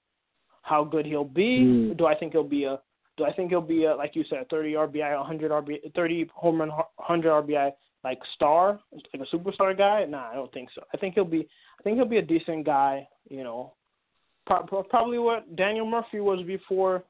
How 0.62 0.84
good 0.84 1.06
he'll 1.06 1.24
be? 1.24 1.60
Mm. 1.60 1.98
Do 1.98 2.06
I 2.06 2.16
think 2.16 2.34
he'll 2.34 2.44
be 2.44 2.66
a? 2.66 2.80
Do 3.18 3.26
I 3.26 3.34
think 3.34 3.50
he'll 3.52 3.62
be 3.62 3.86
a 3.86 3.96
like 3.96 4.16
you 4.16 4.24
said, 4.30 4.50
30 4.50 4.74
RBI, 4.74 5.18
100 5.18 5.52
RBI, 5.52 5.94
30 5.94 6.30
home 6.34 6.60
run, 6.60 6.70
100 6.70 7.30
RBI 7.46 7.72
like 8.04 8.20
star, 8.36 8.80
like 8.92 9.22
a 9.22 9.36
superstar 9.36 9.78
guy? 9.78 10.06
Nah, 10.06 10.30
I 10.32 10.36
don't 10.36 10.52
think 10.52 10.70
so. 10.74 10.82
I 10.94 10.98
think 10.98 11.14
he'll 11.16 11.24
be. 11.26 11.48
I 11.80 11.84
think 11.84 11.98
he'll 11.98 12.06
be 12.08 12.18
a 12.18 12.22
decent 12.24 12.66
guy. 12.66 13.08
You 13.30 13.44
know, 13.44 13.74
Pro- 14.46 14.64
pro- 14.64 14.84
probably 14.84 15.20
what 15.20 15.56
Daniel 15.56 15.90
Murphy 15.90 16.20
was 16.20 16.46
before, 16.46 17.04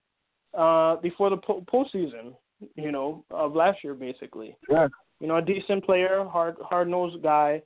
uh, 0.53 0.97
before 0.97 1.29
the 1.31 1.37
po- 1.37 1.65
postseason. 1.71 2.35
You 2.75 2.91
know, 2.91 3.25
of 3.31 3.55
last 3.55 3.83
year, 3.83 3.93
basically 3.93 4.55
Yeah. 4.69 4.87
you 5.19 5.27
know, 5.27 5.35
a 5.37 5.41
decent 5.41 5.83
player, 5.83 6.23
hard 6.23 6.55
hard 6.61 6.87
nosed 6.87 7.21
guy, 7.21 7.61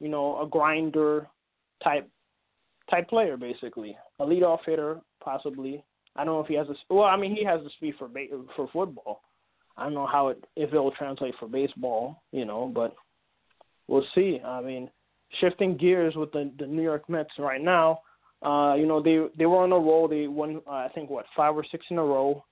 you 0.00 0.08
know, 0.08 0.40
a 0.40 0.46
grinder 0.46 1.28
type 1.84 2.08
type 2.90 3.08
player 3.08 3.36
basically. 3.36 3.98
A 4.18 4.24
leadoff 4.24 4.64
hitter, 4.64 5.00
possibly. 5.22 5.84
I 6.20 6.24
don't 6.24 6.34
know 6.34 6.40
if 6.40 6.48
he 6.48 6.54
has 6.54 6.68
a 6.68 6.74
well, 6.94 7.04
I 7.06 7.16
mean 7.16 7.34
he 7.34 7.42
has 7.44 7.62
the 7.64 7.70
speed 7.70 7.94
for 7.98 8.06
ba- 8.06 8.26
for 8.54 8.68
football. 8.72 9.22
I 9.76 9.84
don't 9.84 9.94
know 9.94 10.06
how 10.06 10.28
it 10.28 10.44
if 10.54 10.72
it 10.72 10.78
will 10.78 10.90
translate 10.90 11.34
for 11.40 11.48
baseball, 11.48 12.22
you 12.30 12.44
know, 12.44 12.70
but 12.74 12.94
we'll 13.88 14.04
see. 14.14 14.38
I 14.44 14.60
mean, 14.60 14.90
shifting 15.40 15.78
gears 15.78 16.16
with 16.16 16.30
the 16.32 16.50
the 16.58 16.66
New 16.66 16.82
York 16.82 17.08
Mets 17.08 17.30
right 17.38 17.62
now, 17.62 18.00
uh, 18.42 18.74
you 18.74 18.86
know, 18.86 19.02
they 19.02 19.26
they 19.38 19.46
were 19.46 19.62
on 19.62 19.72
a 19.72 19.78
roll. 19.78 20.08
They 20.08 20.26
won 20.26 20.60
uh, 20.66 20.70
I 20.70 20.88
think 20.94 21.08
what, 21.08 21.24
5 21.34 21.56
or 21.56 21.64
6 21.64 21.86
in 21.90 21.96
a 21.98 22.04
row. 22.04 22.44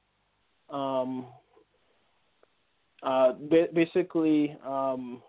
Um 0.70 1.26
uh, 3.02 3.32
ba- 3.48 3.68
basically, 3.74 4.56
um, 4.66 5.22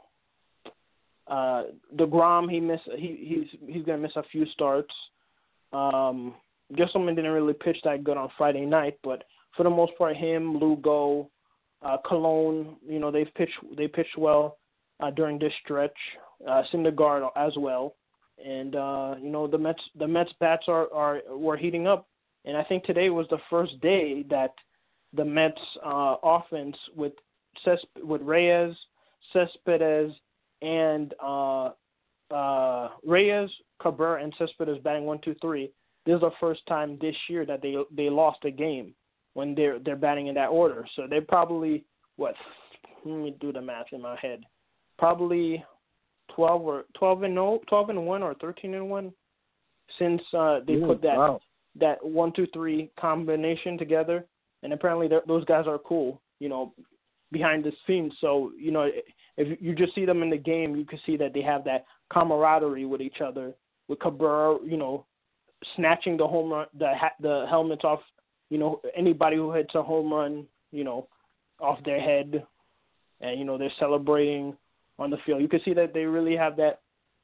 uh, 1.27 1.63
Degrom 1.95 2.49
he 2.49 2.59
missed. 2.59 2.89
He 2.97 3.45
he's 3.51 3.59
he's 3.75 3.85
gonna 3.85 3.99
miss 3.99 4.15
a 4.15 4.23
few 4.31 4.45
starts. 4.47 4.93
Um, 5.71 6.33
Gsellman 6.73 7.15
didn't 7.15 7.31
really 7.31 7.53
pitch 7.53 7.77
that 7.83 8.03
good 8.03 8.17
on 8.17 8.29
Friday 8.37 8.65
night, 8.65 8.97
but 9.03 9.23
for 9.55 9.63
the 9.63 9.69
most 9.69 9.93
part, 9.97 10.15
him, 10.15 10.57
Lugo, 10.57 11.29
uh, 11.81 11.97
Colon, 12.05 12.75
you 12.87 12.99
know, 12.99 13.11
they've 13.11 13.33
pitched 13.35 13.57
they 13.77 13.87
pitched 13.87 14.17
well 14.17 14.57
uh, 14.99 15.11
during 15.11 15.39
this 15.39 15.53
stretch. 15.63 15.95
Uh, 16.47 16.63
Syndergaard 16.71 17.27
as 17.35 17.51
well, 17.57 17.95
and 18.43 18.75
uh, 18.75 19.15
you 19.21 19.29
know 19.29 19.45
the 19.45 19.57
Mets 19.57 19.81
the 19.97 20.07
Mets 20.07 20.31
bats 20.39 20.63
are 20.67 20.87
are 20.93 21.21
were 21.29 21.57
heating 21.57 21.85
up, 21.85 22.07
and 22.45 22.55
I 22.55 22.63
think 22.63 22.85
today 22.85 23.09
was 23.09 23.27
the 23.29 23.39
first 23.49 23.79
day 23.81 24.23
that 24.29 24.53
the 25.13 25.25
Mets 25.25 25.59
uh, 25.85 26.15
offense 26.23 26.77
with 26.95 27.13
Cesp- 27.65 28.03
with 28.03 28.21
Reyes, 28.21 28.73
Cespedes, 29.33 30.13
and 30.61 31.13
uh, 31.21 31.71
uh, 32.31 32.89
Reyes, 33.05 33.49
Cabrera, 33.81 34.23
and 34.23 34.33
Cespedes 34.37 34.81
batting 34.83 35.05
one, 35.05 35.19
two, 35.23 35.35
three. 35.41 35.71
This 36.05 36.15
is 36.15 36.21
the 36.21 36.31
first 36.39 36.65
time 36.67 36.97
this 37.01 37.15
year 37.27 37.45
that 37.45 37.61
they 37.61 37.75
they 37.95 38.09
lost 38.09 38.39
a 38.45 38.51
game 38.51 38.93
when 39.33 39.55
they're 39.55 39.79
they're 39.79 39.95
batting 39.95 40.27
in 40.27 40.35
that 40.35 40.47
order. 40.47 40.85
So 40.95 41.07
they're 41.09 41.21
probably 41.21 41.85
what? 42.15 42.35
Let 43.05 43.17
me 43.17 43.35
do 43.39 43.51
the 43.51 43.61
math 43.61 43.87
in 43.91 44.01
my 44.01 44.17
head. 44.21 44.43
Probably 44.97 45.63
twelve 46.35 46.61
or 46.61 46.85
twelve 46.97 47.23
and 47.23 47.35
no, 47.35 47.59
twelve 47.67 47.89
and 47.89 48.05
one 48.05 48.23
or 48.23 48.33
thirteen 48.35 48.73
and 48.73 48.89
one 48.89 49.13
since 49.97 50.21
uh, 50.37 50.59
they 50.67 50.73
Mm, 50.73 50.87
put 50.87 51.01
that 51.01 51.17
wow. 51.17 51.39
that 51.79 52.03
one 52.03 52.31
two 52.33 52.47
three 52.53 52.89
combination 52.99 53.77
together, 53.77 54.25
and 54.63 54.73
apparently 54.73 55.09
those 55.27 55.45
guys 55.45 55.65
are 55.67 55.77
cool, 55.77 56.21
you 56.39 56.49
know, 56.49 56.73
behind 57.31 57.63
the 57.63 57.71
scenes. 57.85 58.13
So 58.21 58.51
you 58.57 58.71
know, 58.71 58.89
if 59.37 59.61
you 59.61 59.75
just 59.75 59.95
see 59.95 60.05
them 60.05 60.23
in 60.23 60.29
the 60.29 60.37
game, 60.37 60.75
you 60.75 60.85
can 60.85 60.99
see 61.05 61.17
that 61.17 61.33
they 61.33 61.41
have 61.41 61.63
that 61.65 61.85
camaraderie 62.11 62.85
with 62.85 63.01
each 63.01 63.21
other. 63.21 63.53
With 63.87 63.99
Cabrera, 63.99 64.57
you 64.63 64.77
know, 64.77 65.05
snatching 65.75 66.17
the 66.17 66.27
home 66.27 66.51
run, 66.51 66.67
the 66.77 66.91
the 67.21 67.45
helmets 67.49 67.83
off, 67.83 68.01
you 68.49 68.57
know, 68.57 68.81
anybody 68.95 69.35
who 69.35 69.51
hits 69.51 69.75
a 69.75 69.83
home 69.83 70.13
run, 70.13 70.45
you 70.71 70.83
know, 70.83 71.07
off 71.59 71.79
their 71.85 71.99
head, 71.99 72.43
and 73.21 73.39
you 73.39 73.45
know 73.45 73.57
they're 73.57 73.71
celebrating 73.79 74.55
on 74.97 75.09
the 75.09 75.17
field. 75.25 75.41
You 75.41 75.47
can 75.47 75.61
see 75.63 75.73
that 75.73 75.93
they 75.93 76.05
really 76.05 76.35
have 76.35 76.55
that 76.57 76.81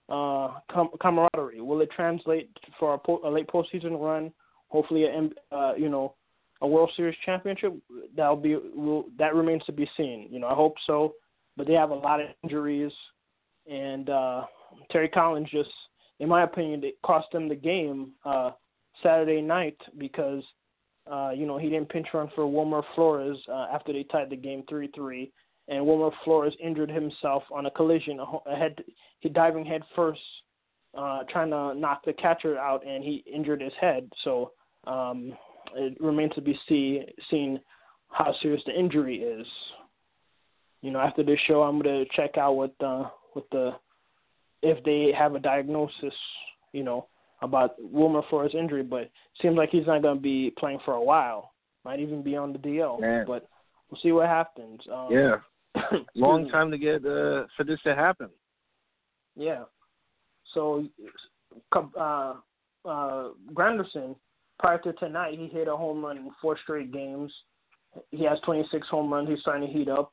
uh, 0.09 0.59
com- 0.71 0.91
camaraderie? 1.01 1.61
Will 1.61 1.81
it 1.81 1.89
translate 1.95 2.49
for 2.79 2.93
a, 2.93 2.97
po- 2.97 3.21
a 3.25 3.29
late 3.29 3.47
postseason 3.47 3.99
run? 3.99 4.31
Hopefully, 4.69 5.05
a 5.05 5.55
uh, 5.55 5.73
you 5.75 5.89
know 5.89 6.15
a 6.61 6.67
World 6.67 6.91
Series 6.95 7.17
championship. 7.25 7.73
That'll 8.15 8.35
be 8.35 8.55
will, 8.55 9.05
that 9.17 9.35
remains 9.35 9.63
to 9.65 9.71
be 9.71 9.89
seen. 9.97 10.27
You 10.31 10.39
know, 10.39 10.47
I 10.47 10.53
hope 10.53 10.75
so, 10.85 11.13
but 11.57 11.67
they 11.67 11.73
have 11.73 11.91
a 11.91 11.95
lot 11.95 12.21
of 12.21 12.27
injuries, 12.43 12.91
and 13.69 14.09
uh, 14.09 14.43
Terry 14.91 15.09
Collins 15.09 15.49
just, 15.51 15.69
in 16.19 16.29
my 16.29 16.43
opinion, 16.43 16.83
it 16.83 16.95
cost 17.05 17.27
them 17.31 17.49
the 17.49 17.55
game 17.55 18.11
uh, 18.23 18.51
Saturday 19.03 19.41
night 19.41 19.77
because 19.97 20.43
uh, 21.11 21.31
you 21.35 21.45
know 21.45 21.57
he 21.57 21.69
didn't 21.69 21.89
pinch 21.89 22.07
run 22.13 22.29
for 22.35 22.47
Wilmer 22.47 22.81
Flores 22.95 23.37
uh, 23.49 23.67
after 23.73 23.93
they 23.93 24.03
tied 24.03 24.29
the 24.29 24.35
game 24.35 24.63
three 24.69 24.89
three, 24.95 25.31
and 25.67 25.85
Wilmer 25.85 26.15
Flores 26.23 26.53
injured 26.63 26.89
himself 26.89 27.43
on 27.51 27.65
a 27.65 27.71
collision, 27.71 28.19
a 28.45 28.55
head, 28.55 28.83
he 29.19 29.29
diving 29.29 29.65
head 29.65 29.81
first, 29.95 30.21
uh, 30.97 31.23
trying 31.29 31.49
to 31.49 31.73
knock 31.73 32.03
the 32.05 32.13
catcher 32.13 32.57
out, 32.57 32.85
and 32.85 33.03
he 33.03 33.23
injured 33.31 33.61
his 33.61 33.73
head. 33.79 34.09
So 34.23 34.51
um, 34.87 35.33
it 35.75 35.97
remains 35.99 36.33
to 36.35 36.41
be 36.41 36.57
see, 36.67 37.01
seen 37.29 37.59
how 38.09 38.33
serious 38.41 38.61
the 38.65 38.77
injury 38.77 39.17
is. 39.17 39.47
You 40.81 40.91
know, 40.91 40.99
after 40.99 41.23
this 41.23 41.39
show, 41.47 41.63
I'm 41.63 41.81
gonna 41.81 42.05
check 42.15 42.37
out 42.37 42.53
what 42.53 42.73
uh, 42.79 43.09
what 43.33 43.45
the 43.51 43.71
if 44.65 44.83
they 44.83 45.11
have 45.17 45.35
a 45.35 45.39
diagnosis. 45.39 46.13
You 46.73 46.83
know 46.83 47.07
about 47.41 47.75
Wilmer 47.79 48.21
Flores' 48.29 48.55
injury, 48.57 48.83
but 48.83 49.09
seems 49.41 49.55
like 49.55 49.69
he's 49.69 49.87
not 49.87 50.01
gonna 50.01 50.19
be 50.19 50.53
playing 50.57 50.79
for 50.83 50.93
a 50.93 51.03
while. 51.03 51.53
Might 51.83 51.99
even 51.99 52.21
be 52.23 52.35
on 52.35 52.51
the 52.51 52.59
DL, 52.59 52.99
Man. 52.99 53.25
but 53.27 53.47
we'll 53.89 54.01
see 54.01 54.11
what 54.11 54.27
happens. 54.27 54.81
Um, 54.91 55.07
Yeah, 55.11 55.35
long 56.15 56.49
time 56.49 56.71
to 56.71 56.77
get 56.77 57.05
uh, 57.05 57.45
for 57.55 57.63
this 57.65 57.79
to 57.83 57.95
happen. 57.95 58.29
Yeah. 59.35 59.63
So, 60.53 60.85
uh, 61.73 62.33
uh, 62.85 63.29
Granderson, 63.53 64.15
prior 64.59 64.77
to 64.79 64.93
tonight, 64.93 65.37
he 65.37 65.47
hit 65.47 65.67
a 65.67 65.75
home 65.75 66.03
run 66.03 66.17
in 66.17 66.31
four 66.41 66.57
straight 66.63 66.91
games. 66.91 67.31
He 68.11 68.23
has 68.23 68.39
26 68.45 68.87
home 68.87 69.11
runs. 69.11 69.29
He's 69.29 69.39
starting 69.41 69.67
to 69.67 69.73
heat 69.73 69.89
up. 69.89 70.11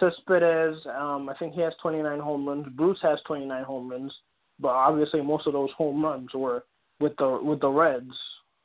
Cespedes, 0.00 0.76
um, 0.98 1.28
I 1.28 1.34
think 1.38 1.54
he 1.54 1.60
has 1.60 1.72
29 1.82 2.18
home 2.20 2.48
runs. 2.48 2.66
Bruce 2.76 2.98
has 3.02 3.18
29 3.26 3.64
home 3.64 3.90
runs, 3.90 4.12
but 4.60 4.68
obviously 4.68 5.20
most 5.20 5.46
of 5.46 5.52
those 5.52 5.70
home 5.76 6.04
runs 6.04 6.28
were 6.34 6.64
with 7.00 7.16
the 7.18 7.40
with 7.42 7.60
the 7.60 7.68
Reds. 7.68 8.14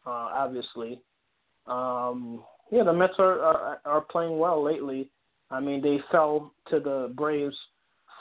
Uh, 0.06 0.30
obviously, 0.34 1.02
um, 1.68 2.44
yeah, 2.72 2.84
the 2.84 2.94
Mets 2.94 3.14
are, 3.20 3.40
are 3.40 3.82
are 3.86 4.02
playing 4.02 4.38
well 4.38 4.64
lately. 4.64 5.10
I 5.50 5.60
mean, 5.60 5.82
they 5.82 6.00
fell 6.12 6.54
to 6.70 6.80
the 6.80 7.14
Braves 7.16 7.56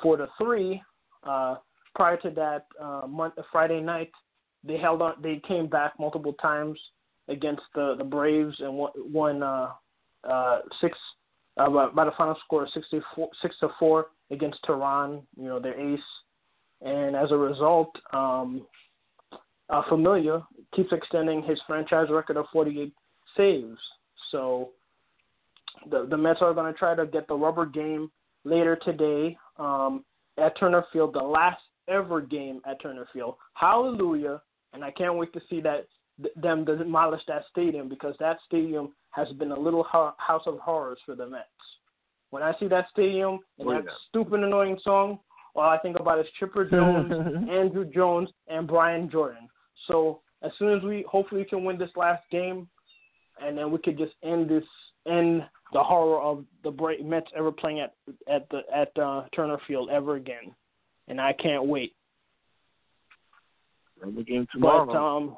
four 0.03 0.17
to 0.17 0.29
three. 0.39 0.83
Uh, 1.25 1.57
prior 1.95 2.17
to 2.19 2.31
that, 2.31 2.67
uh, 2.81 3.07
month, 3.07 3.35
Friday 3.51 3.81
night, 3.81 4.11
they 4.65 4.77
held 4.77 5.03
on. 5.03 5.15
They 5.23 5.41
came 5.47 5.67
back 5.67 5.93
multiple 5.99 6.35
times 6.35 6.79
against 7.29 7.63
the 7.75 7.95
the 7.97 8.05
Braves 8.05 8.57
and 8.61 8.89
won, 8.97 9.43
uh, 9.43 9.71
uh, 10.25 10.61
six 10.81 10.97
uh, 11.57 11.69
by, 11.95 12.05
the 12.05 12.13
final 12.17 12.37
score 12.45 12.65
of 12.65 12.71
64, 12.73 13.31
six 13.41 13.55
to 13.61 13.69
four 13.79 14.07
against 14.31 14.59
Teheran. 14.65 15.23
You 15.37 15.49
know 15.49 15.61
their 15.61 15.79
ace, 15.79 16.01
and 16.81 17.15
as 17.15 17.31
a 17.31 17.37
result, 17.37 17.91
um, 18.13 18.67
uh, 19.69 19.83
Familia 19.89 20.47
keeps 20.75 20.93
extending 20.93 21.43
his 21.43 21.59
franchise 21.67 22.09
record 22.11 22.37
of 22.37 22.47
48 22.53 22.93
saves. 23.37 23.79
So 24.31 24.71
the 25.91 26.07
the 26.09 26.17
Mets 26.17 26.41
are 26.41 26.55
going 26.55 26.73
to 26.73 26.79
try 26.79 26.95
to 26.95 27.07
get 27.07 27.29
the 27.29 27.35
rubber 27.35 27.67
game 27.67 28.11
later 28.45 28.77
today 28.77 29.37
um, 29.59 30.05
at 30.39 30.59
Turner 30.59 30.85
Field, 30.93 31.15
the 31.15 31.23
last 31.23 31.61
ever 31.89 32.21
game 32.21 32.61
at 32.67 32.81
Turner 32.81 33.07
Field. 33.13 33.37
Hallelujah! 33.55 34.41
And 34.73 34.83
I 34.83 34.91
can't 34.91 35.17
wait 35.17 35.33
to 35.35 35.41
see 35.51 35.61
that 35.61 35.87
th- 36.21 36.35
them 36.37 36.65
demolish 36.65 37.23
that 37.29 37.45
stadium 37.51 37.89
because 37.89 38.15
that 38.21 38.39
stadium 38.47 38.93
has 39.11 39.29
been 39.33 39.53
a 39.53 39.59
little 39.59 39.85
ho- 39.85 40.15
house 40.19 40.43
of 40.47 40.59
horrors 40.59 40.99
for 41.05 41.15
the 41.15 41.27
Mets. 41.27 41.47
When 42.31 42.43
I 42.43 42.55
see 42.59 42.67
that 42.69 42.87
stadium 42.91 43.39
and 43.59 43.69
Oh, 43.69 43.73
that 43.73 43.85
yeah. 43.85 43.91
stupid 44.09 44.43
annoying 44.43 44.79
song, 44.83 45.19
all 45.55 45.69
I 45.69 45.79
think 45.79 46.01
about 46.01 46.19
is 46.19 46.27
Chipper 46.39 46.65
Jones, 46.65 47.11
Andruw 47.51 47.93
Jones, 47.93 48.31
and 48.49 48.67
Brian 48.67 49.11
Jordan. 49.11 49.49
So 49.87 50.21
as 50.43 50.51
soon 50.59 50.77
as 50.77 50.83
we 50.83 51.05
hopefully 51.09 51.45
can 51.45 51.65
win 51.65 51.79
this 51.79 51.91
last 51.95 52.23
game, 52.31 52.69
and 53.41 53.57
then 53.57 53.71
we 53.71 53.79
could 53.79 53.99
just 53.99 54.13
end 54.23 54.49
this 54.49 54.65
end 55.07 55.45
the 55.73 55.83
horror 55.83 56.21
of 56.21 56.45
the 56.65 56.71
Mets 57.03 57.31
ever 57.37 57.51
playing 57.51 57.81
at 57.81 57.95
at 58.31 58.49
the 58.51 58.61
at 58.75 58.97
uh, 58.99 59.25
Turner 59.35 59.59
Field 59.67 59.91
ever 59.91 60.17
again, 60.17 60.55
and 61.09 61.21
I 61.21 61.33
can't 61.35 61.67
wait. 61.67 61.95
game 64.27 64.47
tomorrow. 64.53 64.87
But 64.87 64.97
um, 64.97 65.37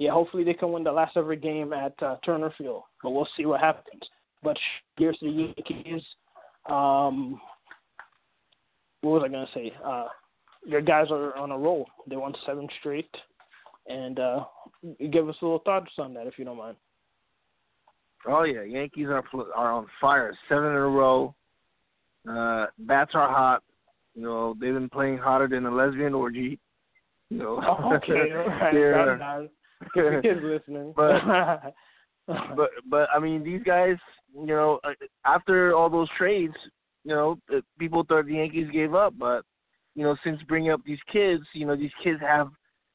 yeah, 0.00 0.12
hopefully 0.12 0.44
they 0.44 0.54
can 0.54 0.72
win 0.72 0.82
the 0.82 0.90
last 0.90 1.14
ever 1.18 1.34
game 1.34 1.74
at 1.74 1.92
uh, 2.02 2.16
Turner 2.24 2.50
Field, 2.56 2.84
but 3.02 3.10
we'll 3.10 3.28
see 3.36 3.44
what 3.44 3.60
happens. 3.60 4.00
But 4.42 4.56
here's 4.96 5.18
the 5.20 5.28
Yankees. 5.28 6.02
Um, 6.70 7.38
what 9.02 9.20
was 9.20 9.22
I 9.26 9.28
gonna 9.28 9.46
say? 9.52 9.74
Uh, 9.84 10.06
your 10.64 10.80
guys 10.80 11.08
are 11.10 11.36
on 11.36 11.50
a 11.50 11.58
roll. 11.58 11.86
They 12.08 12.16
won 12.16 12.32
seven 12.46 12.66
straight, 12.78 13.14
and 13.88 14.18
uh, 14.18 14.44
give 15.12 15.28
us 15.28 15.36
a 15.42 15.44
little 15.44 15.62
thoughts 15.66 15.92
on 15.98 16.14
that 16.14 16.26
if 16.26 16.38
you 16.38 16.46
don't 16.46 16.56
mind. 16.56 16.78
Oh 18.26 18.44
yeah, 18.44 18.62
Yankees 18.62 19.08
are 19.08 19.22
are 19.54 19.70
on 19.70 19.86
fire. 20.00 20.32
Seven 20.48 20.64
in 20.64 20.76
a 20.76 20.80
row. 20.80 21.34
Uh, 22.26 22.68
bats 22.78 23.10
are 23.12 23.28
hot. 23.28 23.62
You 24.14 24.22
know 24.22 24.56
they've 24.58 24.72
been 24.72 24.88
playing 24.88 25.18
hotter 25.18 25.46
than 25.46 25.66
a 25.66 25.70
lesbian 25.70 26.14
orgy. 26.14 26.58
You 27.28 27.36
know. 27.36 27.62
Oh, 27.62 27.96
okay, 27.96 28.32
all 28.34 28.46
right. 28.48 29.50
Yeah. 29.96 30.02
That's 30.02 30.12
nice. 30.14 30.22
The 30.22 30.28
kids 30.28 30.40
listening. 30.42 30.94
But- 30.96 31.74
but 32.56 32.70
but 32.88 33.08
I 33.14 33.18
mean 33.18 33.42
these 33.42 33.62
guys, 33.64 33.96
you 34.34 34.46
know, 34.46 34.78
uh, 34.84 34.90
after 35.24 35.74
all 35.74 35.90
those 35.90 36.08
trades, 36.16 36.54
you 37.04 37.12
know, 37.14 37.38
people 37.78 38.04
thought 38.08 38.26
the 38.26 38.34
Yankees 38.34 38.68
gave 38.72 38.94
up, 38.94 39.14
but 39.18 39.42
you 39.96 40.04
know, 40.04 40.16
since 40.22 40.40
bringing 40.46 40.70
up 40.70 40.80
these 40.84 40.98
kids, 41.12 41.42
you 41.54 41.66
know, 41.66 41.74
these 41.74 41.90
kids 42.04 42.20
have 42.20 42.48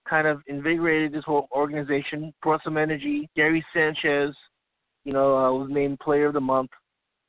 kind 0.07 0.25
of 0.27 0.41
invigorated 0.47 1.11
this 1.11 1.25
whole 1.25 1.47
organization, 1.51 2.33
brought 2.41 2.63
some 2.63 2.77
energy. 2.77 3.27
Gary 3.35 3.65
Sanchez, 3.73 4.33
you 5.03 5.11
know, 5.11 5.35
uh, 5.35 5.51
was 5.51 5.67
named 5.69 5.99
Player 5.99 6.27
of 6.27 6.33
the 6.33 6.39
Month 6.39 6.69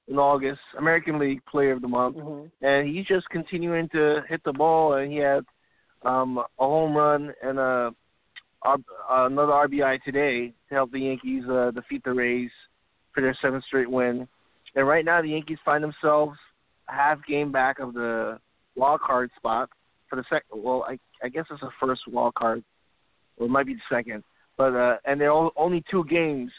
in 0.06 0.16
August, 0.18 0.60
American 0.78 1.18
League 1.18 1.44
Player 1.46 1.72
of 1.72 1.82
the 1.82 1.88
Month, 1.88 2.16
Mhm. 2.18 2.50
and 2.62 2.86
he's 2.86 3.06
just 3.06 3.28
continuing 3.30 3.88
to 3.88 4.22
hit 4.28 4.40
the 4.44 4.52
ball. 4.52 4.92
And 4.94 5.10
he 5.10 5.18
had 5.18 5.44
um, 6.02 6.38
a 6.38 6.44
home 6.58 6.94
run 6.96 7.32
and 7.42 7.58
a 7.58 7.92
R- 8.66 9.26
another 9.26 9.52
RBI 9.52 10.02
today 10.02 10.48
to 10.68 10.74
help 10.74 10.92
the 10.92 11.00
Yankees 11.00 11.44
uh, 11.48 11.70
defeat 11.72 12.02
the 12.04 12.12
Rays 12.12 12.50
for 13.14 13.20
their 13.22 13.36
seventh 13.40 13.64
straight 13.64 13.90
win. 13.90 14.26
And 14.74 14.86
right 14.86 15.04
now, 15.04 15.22
the 15.22 15.28
Yankees 15.28 15.58
find 15.64 15.82
themselves 15.82 16.36
a 16.88 16.92
half 16.92 17.18
game 17.26 17.50
back 17.52 17.78
of 17.78 17.94
the 17.94 18.38
wild 18.74 19.00
card 19.00 19.30
spot 19.36 19.70
for 20.08 20.16
the 20.16 20.24
second. 20.28 20.62
Well, 20.62 20.84
I, 20.88 20.98
I 21.22 21.28
guess 21.28 21.44
it's 21.50 21.60
the 21.60 21.70
first 21.80 22.02
wild 22.08 22.34
card, 22.34 22.62
or 23.38 23.46
it 23.46 23.50
might 23.50 23.66
be 23.66 23.74
the 23.74 23.80
second. 23.94 24.22
But 24.58 24.74
uh, 24.74 24.96
and 25.04 25.20
they're 25.20 25.32
all, 25.32 25.52
only 25.56 25.82
two 25.90 26.04
games 26.04 26.50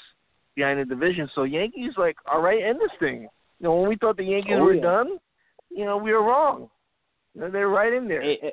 behind 0.56 0.80
the 0.80 0.86
division. 0.86 1.30
So 1.36 1.44
Yankees 1.44 1.94
like 1.98 2.18
all 2.32 2.42
right 2.42 2.62
in 2.62 2.78
this 2.80 2.92
thing. 3.00 3.22
You 3.60 3.64
know, 3.64 3.76
when 3.76 3.90
we 3.90 3.96
thought 3.96 4.18
the 4.18 4.24
Yankees 4.24 4.54
Oh, 4.58 4.64
were 4.64 4.76
yeah. 4.76 4.82
done, 4.82 5.18
you 5.70 5.86
know, 5.86 5.98
we 5.98 6.12
were 6.14 6.24
wrong. 6.24 6.70
You 7.34 7.42
know, 7.42 7.52
They're 7.52 7.70
right 7.70 7.92
in 7.94 8.08
there. 8.08 8.22
Eh, 8.22 8.36
eh, 8.44 8.50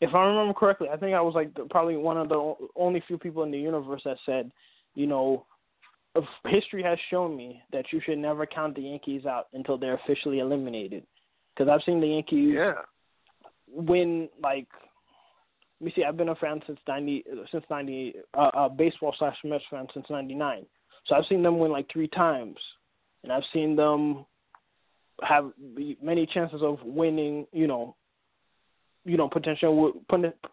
if 0.00 0.14
I 0.14 0.24
remember 0.24 0.54
correctly, 0.54 0.88
I 0.90 0.96
think 0.96 1.14
I 1.14 1.20
was 1.20 1.34
like 1.34 1.54
the, 1.54 1.64
probably 1.64 1.96
one 1.96 2.16
of 2.16 2.28
the 2.28 2.34
o- 2.34 2.70
only 2.76 3.02
few 3.06 3.18
people 3.18 3.42
in 3.42 3.50
the 3.50 3.58
universe 3.58 4.02
that 4.04 4.16
said, 4.24 4.50
you 4.94 5.06
know, 5.06 5.44
history 6.46 6.82
has 6.82 6.98
shown 7.10 7.36
me 7.36 7.62
that 7.72 7.84
you 7.92 8.00
should 8.04 8.18
never 8.18 8.46
count 8.46 8.74
the 8.74 8.82
Yankees 8.82 9.26
out 9.26 9.46
until 9.52 9.78
they're 9.78 9.94
officially 10.04 10.40
eliminated. 10.40 11.06
Because 11.54 11.70
I've 11.70 11.84
seen 11.84 12.00
the 12.00 12.08
Yankees 12.08 12.54
yeah. 12.54 12.74
win 13.68 14.28
like. 14.42 14.66
Let 15.80 15.86
me 15.86 15.92
see. 15.96 16.04
I've 16.04 16.16
been 16.16 16.28
a 16.28 16.34
fan 16.34 16.60
since 16.66 16.78
ninety 16.86 17.24
since 17.50 17.64
ninety 17.70 18.14
uh, 18.34 18.50
uh 18.54 18.68
baseball 18.68 19.14
slash 19.18 19.36
Mets 19.44 19.64
fan 19.70 19.86
since 19.94 20.06
ninety 20.10 20.34
nine. 20.34 20.66
So 21.06 21.14
I've 21.14 21.24
seen 21.26 21.42
them 21.42 21.58
win 21.58 21.72
like 21.72 21.90
three 21.90 22.08
times, 22.08 22.56
and 23.22 23.32
I've 23.32 23.42
seen 23.52 23.76
them 23.76 24.26
have 25.22 25.52
many 26.02 26.26
chances 26.26 26.62
of 26.62 26.78
winning. 26.84 27.46
You 27.52 27.66
know, 27.66 27.96
you 29.04 29.16
know, 29.16 29.28
potential 29.28 29.92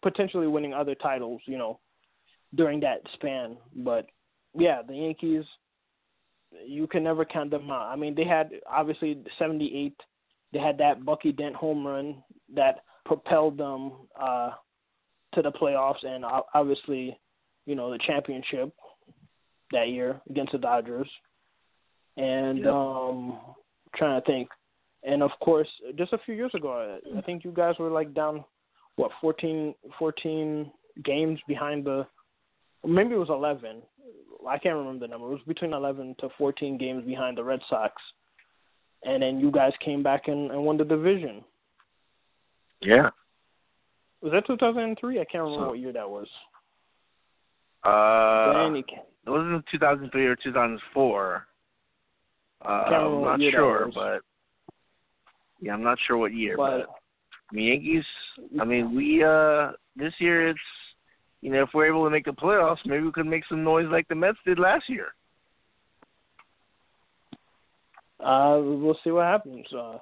potentially 0.01 0.47
winning 0.47 0.73
other 0.73 0.95
titles. 0.95 1.41
You 1.45 1.57
know, 1.57 1.79
during 2.55 2.79
that 2.81 3.01
span. 3.13 3.57
But 3.75 4.07
yeah, 4.53 4.81
the 4.81 4.95
Yankees, 4.95 5.45
you 6.65 6.88
can 6.88 7.03
never 7.03 7.25
count 7.25 7.51
them 7.51 7.69
out. 7.69 7.88
I 7.88 7.95
mean, 7.95 8.15
they 8.15 8.25
had 8.25 8.51
obviously 8.69 9.21
'78. 9.38 9.93
They 10.53 10.60
had 10.60 10.77
that 10.77 11.05
Bucky 11.05 11.31
Dent 11.31 11.55
home 11.55 11.86
run 11.86 12.23
that 12.55 12.83
propelled 13.05 13.57
them 13.57 13.91
uh, 14.19 14.51
to 15.33 15.41
the 15.41 15.51
playoffs, 15.51 16.05
and 16.05 16.23
obviously, 16.53 17.19
you 17.65 17.75
know, 17.75 17.91
the 17.91 17.99
championship 17.99 18.73
that 19.71 19.89
year 19.89 20.21
against 20.29 20.53
the 20.53 20.57
Dodgers. 20.57 21.10
And 22.15 22.60
Yep. 22.60 22.73
um, 22.73 23.38
trying 23.95 24.19
to 24.19 24.25
think, 24.25 24.49
and 25.07 25.23
of 25.23 25.31
course, 25.39 25.69
just 25.95 26.11
a 26.11 26.17
few 26.25 26.35
years 26.35 26.51
ago, 26.53 26.99
I, 27.15 27.21
think 27.21 27.45
you 27.45 27.51
guys 27.51 27.75
were 27.79 27.89
like 27.89 28.13
down 28.13 28.43
what 28.97 29.09
14, 29.21 29.73
14 29.97 30.69
games 31.03 31.39
behind 31.47 31.85
the 31.85 32.05
maybe 32.85 33.13
it 33.13 33.17
was 33.17 33.29
11. 33.29 33.81
I 34.47 34.57
can't 34.57 34.75
remember 34.75 35.07
the 35.07 35.09
number. 35.09 35.27
It 35.27 35.31
was 35.31 35.41
between 35.47 35.73
11 35.73 36.17
to 36.19 36.29
14 36.37 36.77
games 36.77 37.05
behind 37.05 37.37
the 37.37 37.43
Red 37.43 37.61
Sox. 37.69 37.93
And 39.03 39.23
then 39.23 39.39
you 39.39 39.49
guys 39.49 39.71
came 39.83 40.03
back 40.03 40.27
and, 40.27 40.51
and 40.51 40.63
won 40.63 40.77
the 40.77 40.83
division. 40.83 41.43
Yeah. 42.81 43.09
Was 44.21 44.33
that 44.33 44.45
2003? 44.45 45.19
I 45.19 45.25
can't 45.25 45.43
remember 45.43 45.65
So- 45.65 45.69
what 45.69 45.79
year 45.79 45.93
that 45.93 46.09
was. 46.09 46.27
Uh, 47.83 48.51
can, 48.51 48.99
it 49.25 49.29
wasn't 49.29 49.63
2003 49.71 50.25
or 50.25 50.35
2004. 50.35 51.47
Uh, 52.65 52.67
I'm 52.67 53.21
not 53.21 53.39
sure, 53.51 53.89
but 53.93 54.21
yeah, 55.61 55.73
I'm 55.73 55.83
not 55.83 55.97
sure 56.05 56.17
what 56.17 56.33
year. 56.33 56.55
but 56.57 56.87
But 56.87 56.89
I 57.51 57.55
mean, 57.55 57.67
Yankees. 57.67 58.05
I 58.59 58.65
mean, 58.65 58.95
we 58.95 59.23
uh 59.23 59.71
this 59.95 60.13
year 60.19 60.49
it's 60.49 60.59
you 61.41 61.51
know 61.51 61.63
if 61.63 61.69
we're 61.73 61.87
able 61.87 62.03
to 62.03 62.09
make 62.09 62.25
the 62.25 62.31
playoffs, 62.31 62.85
maybe 62.85 63.03
we 63.03 63.11
could 63.11 63.25
make 63.25 63.43
some 63.47 63.63
noise 63.63 63.87
like 63.89 64.07
the 64.07 64.15
Mets 64.15 64.37
did 64.45 64.59
last 64.59 64.89
year. 64.89 65.13
uh, 68.23 68.59
we'll 68.61 68.97
see 69.03 69.11
what 69.11 69.25
happens. 69.25 69.65
Uh, 69.73 69.97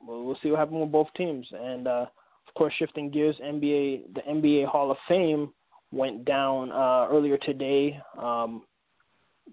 we'll, 0.00 0.24
we'll 0.24 0.38
see 0.42 0.50
what 0.50 0.58
happens 0.60 0.80
with 0.80 0.92
both 0.92 1.08
teams. 1.16 1.46
And 1.52 1.86
uh, 1.86 2.06
of 2.48 2.54
course, 2.54 2.72
shifting 2.78 3.10
gears, 3.10 3.36
NBA, 3.42 4.14
the 4.14 4.20
NBA 4.28 4.66
Hall 4.66 4.90
of 4.90 4.96
Fame 5.08 5.52
went 5.90 6.24
down 6.24 6.70
uh, 6.70 7.08
earlier 7.10 7.36
today. 7.38 8.00
Um, 8.18 8.62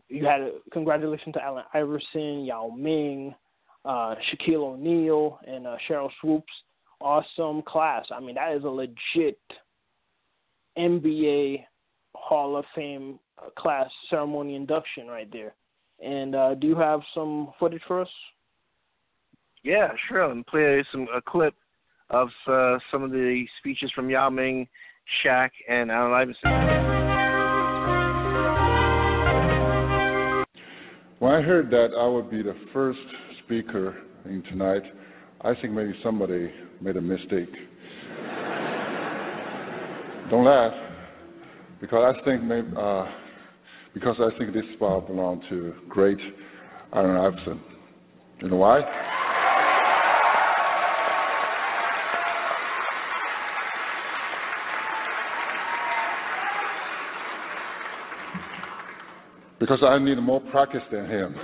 you 0.07 0.25
had 0.25 0.41
a, 0.41 0.51
congratulations 0.71 1.33
to 1.33 1.43
Allen 1.43 1.65
Iverson, 1.73 2.45
Yao 2.45 2.69
Ming, 2.69 3.33
uh, 3.89 4.13
Shaquille 4.29 4.73
O'Neal, 4.73 5.39
and 5.47 5.65
uh, 5.65 5.75
Sheryl 5.89 6.11
Swoopes. 6.21 6.53
Awesome 7.01 7.63
class. 7.63 8.05
I 8.15 8.19
mean, 8.19 8.35
that 8.35 8.55
is 8.55 8.63
a 8.63 8.67
legit 8.67 9.39
NBA 10.77 11.63
Hall 12.13 12.55
of 12.55 12.65
Fame 12.75 13.17
uh, 13.39 13.49
class 13.57 13.89
ceremony 14.09 14.55
induction 14.55 15.07
right 15.07 15.31
there. 15.31 15.55
And 16.03 16.35
uh, 16.35 16.53
do 16.53 16.67
you 16.67 16.75
have 16.75 16.99
some 17.15 17.51
footage 17.59 17.81
for 17.87 18.01
us? 18.01 18.09
Yeah, 19.63 19.89
sure. 20.07 20.27
Let 20.27 20.37
me 20.37 20.43
play 20.47 20.85
some 20.91 21.07
a 21.13 21.21
clip 21.21 21.55
of 22.11 22.29
uh, 22.47 22.77
some 22.91 23.01
of 23.03 23.09
the 23.09 23.45
speeches 23.57 23.91
from 23.95 24.09
Yao 24.09 24.29
Ming, 24.29 24.67
Shaq, 25.25 25.49
and 25.67 25.89
Allen 25.89 26.13
Iverson. 26.13 26.51
When 31.17 31.33
I 31.33 31.41
heard 31.41 31.71
that 31.71 31.89
I 31.99 32.07
would 32.07 32.29
be 32.29 32.43
the 32.43 32.55
first 32.71 32.99
speaker 33.49 33.97
in 34.25 34.43
tonight, 34.43 34.83
I 35.41 35.55
think 35.59 35.73
maybe 35.73 35.91
somebody 36.03 36.51
made 36.81 36.97
a 36.97 37.01
mistake. 37.01 37.49
Don't 40.29 40.45
laugh, 40.45 40.71
because 41.81 42.15
I 42.15 42.23
think 42.23 42.43
maybe, 42.43 42.67
uh, 42.77 43.05
because 43.95 44.17
I 44.19 44.37
think 44.37 44.53
this 44.53 44.65
spot 44.75 45.07
belonged 45.07 45.41
to 45.49 45.73
great 45.89 46.19
Allen 46.93 47.15
Iverson. 47.15 47.59
You 48.43 48.49
know 48.49 48.57
why? 48.57 48.81
Because 59.59 59.79
I 59.81 59.97
need 59.97 60.19
more 60.19 60.39
practice 60.51 60.83
than 60.91 61.09
him. 61.09 61.35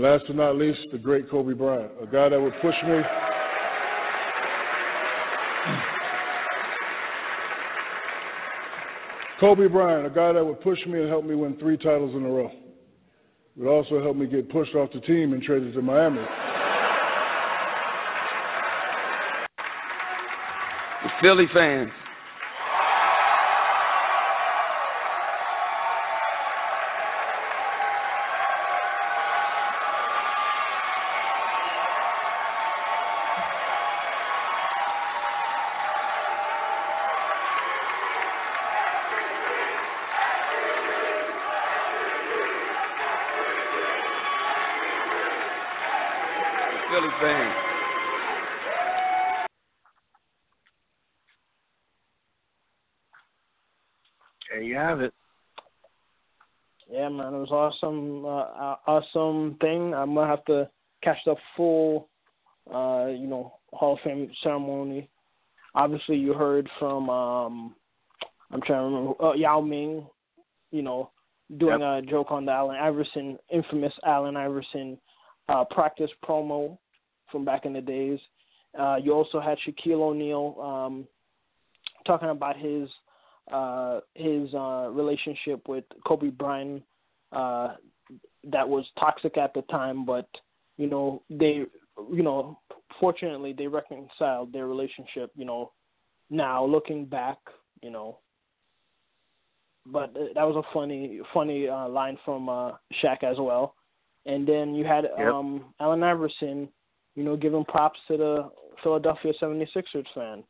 And 0.00 0.08
last 0.10 0.24
but 0.26 0.36
not 0.36 0.56
least, 0.56 0.78
the 0.92 0.98
great 0.98 1.28
Kobe 1.30 1.52
Bryant, 1.52 1.92
a 2.02 2.06
guy 2.06 2.30
that 2.30 2.40
would 2.40 2.54
push 2.62 2.74
me. 2.86 3.00
Kobe 9.40 9.66
Bryant, 9.66 10.06
a 10.06 10.08
guy 10.08 10.32
that 10.32 10.42
would 10.42 10.62
push 10.62 10.78
me 10.86 11.00
and 11.00 11.10
help 11.10 11.26
me 11.26 11.34
win 11.34 11.58
three 11.58 11.76
titles 11.76 12.16
in 12.16 12.24
a 12.24 12.30
row. 12.30 12.50
Would 13.56 13.68
also 13.68 14.02
help 14.02 14.16
me 14.16 14.26
get 14.26 14.48
pushed 14.48 14.74
off 14.74 14.88
the 14.94 15.00
team 15.00 15.34
and 15.34 15.42
traded 15.42 15.74
to 15.74 15.82
Miami. 15.82 16.22
The 21.02 21.10
Philly 21.22 21.46
fans. 21.52 21.90
The 47.20 47.26
Philly 47.26 47.32
fans. 47.32 47.54
There 54.50 54.62
you 54.62 54.76
have 54.76 55.00
it. 55.00 55.12
Yeah, 56.90 57.08
man, 57.08 57.34
it 57.34 57.38
was 57.38 57.50
awesome, 57.50 58.24
uh, 58.24 58.76
awesome 58.86 59.56
thing. 59.60 59.94
I'm 59.94 60.14
gonna 60.14 60.26
have 60.26 60.44
to 60.46 60.68
catch 61.02 61.18
the 61.24 61.36
full, 61.56 62.08
uh, 62.72 63.06
you 63.06 63.26
know, 63.28 63.54
Hall 63.72 63.94
of 63.94 64.00
Fame 64.00 64.30
ceremony. 64.42 65.08
Obviously, 65.74 66.16
you 66.16 66.32
heard 66.32 66.68
from, 66.80 67.08
um, 67.08 67.76
I'm 68.50 68.60
trying 68.62 68.80
to 68.80 68.96
remember, 68.96 69.24
uh, 69.24 69.34
Yao 69.34 69.60
Ming, 69.60 70.04
you 70.72 70.82
know, 70.82 71.10
doing 71.58 71.82
a 71.82 72.02
joke 72.02 72.32
on 72.32 72.44
the 72.44 72.52
Allen 72.52 72.76
Iverson, 72.80 73.38
infamous 73.50 73.94
Allen 74.04 74.36
Iverson, 74.36 74.98
uh, 75.48 75.64
practice 75.64 76.10
promo 76.24 76.76
from 77.30 77.44
back 77.44 77.64
in 77.64 77.72
the 77.72 77.80
days. 77.80 78.18
Uh, 78.78 78.96
you 79.02 79.12
also 79.12 79.40
had 79.40 79.58
Shaquille 79.66 80.00
O'Neal 80.00 80.56
um, 80.60 81.08
talking 82.06 82.28
about 82.28 82.56
his 82.56 82.88
uh, 83.52 84.00
his 84.14 84.52
uh, 84.54 84.88
relationship 84.92 85.68
with 85.68 85.84
Kobe 86.06 86.30
Bryant 86.30 86.82
uh, 87.32 87.74
that 88.44 88.68
was 88.68 88.84
toxic 88.98 89.36
at 89.36 89.52
the 89.54 89.62
time, 89.62 90.04
but 90.04 90.28
you 90.76 90.86
know 90.88 91.22
they, 91.30 91.64
you 92.12 92.22
know, 92.22 92.58
fortunately 93.00 93.52
they 93.52 93.66
reconciled 93.66 94.52
their 94.52 94.66
relationship. 94.66 95.32
You 95.34 95.44
know, 95.44 95.72
now 96.30 96.64
looking 96.64 97.06
back, 97.06 97.38
you 97.82 97.90
know. 97.90 98.18
But 99.86 100.10
uh, 100.16 100.26
that 100.34 100.46
was 100.46 100.56
a 100.56 100.72
funny, 100.74 101.20
funny 101.32 101.68
uh, 101.68 101.88
line 101.88 102.18
from 102.24 102.48
uh, 102.48 102.72
Shaq 103.02 103.24
as 103.24 103.36
well. 103.38 103.74
And 104.26 104.46
then 104.46 104.74
you 104.74 104.84
had 104.84 105.04
Yep. 105.18 105.28
um, 105.32 105.74
Allen 105.80 106.02
Iverson, 106.02 106.68
you 107.14 107.24
know, 107.24 107.36
giving 107.36 107.64
props 107.64 107.98
to 108.08 108.16
the 108.16 108.50
Philadelphia 108.82 109.32
76ers 109.40 110.06
fan, 110.14 110.42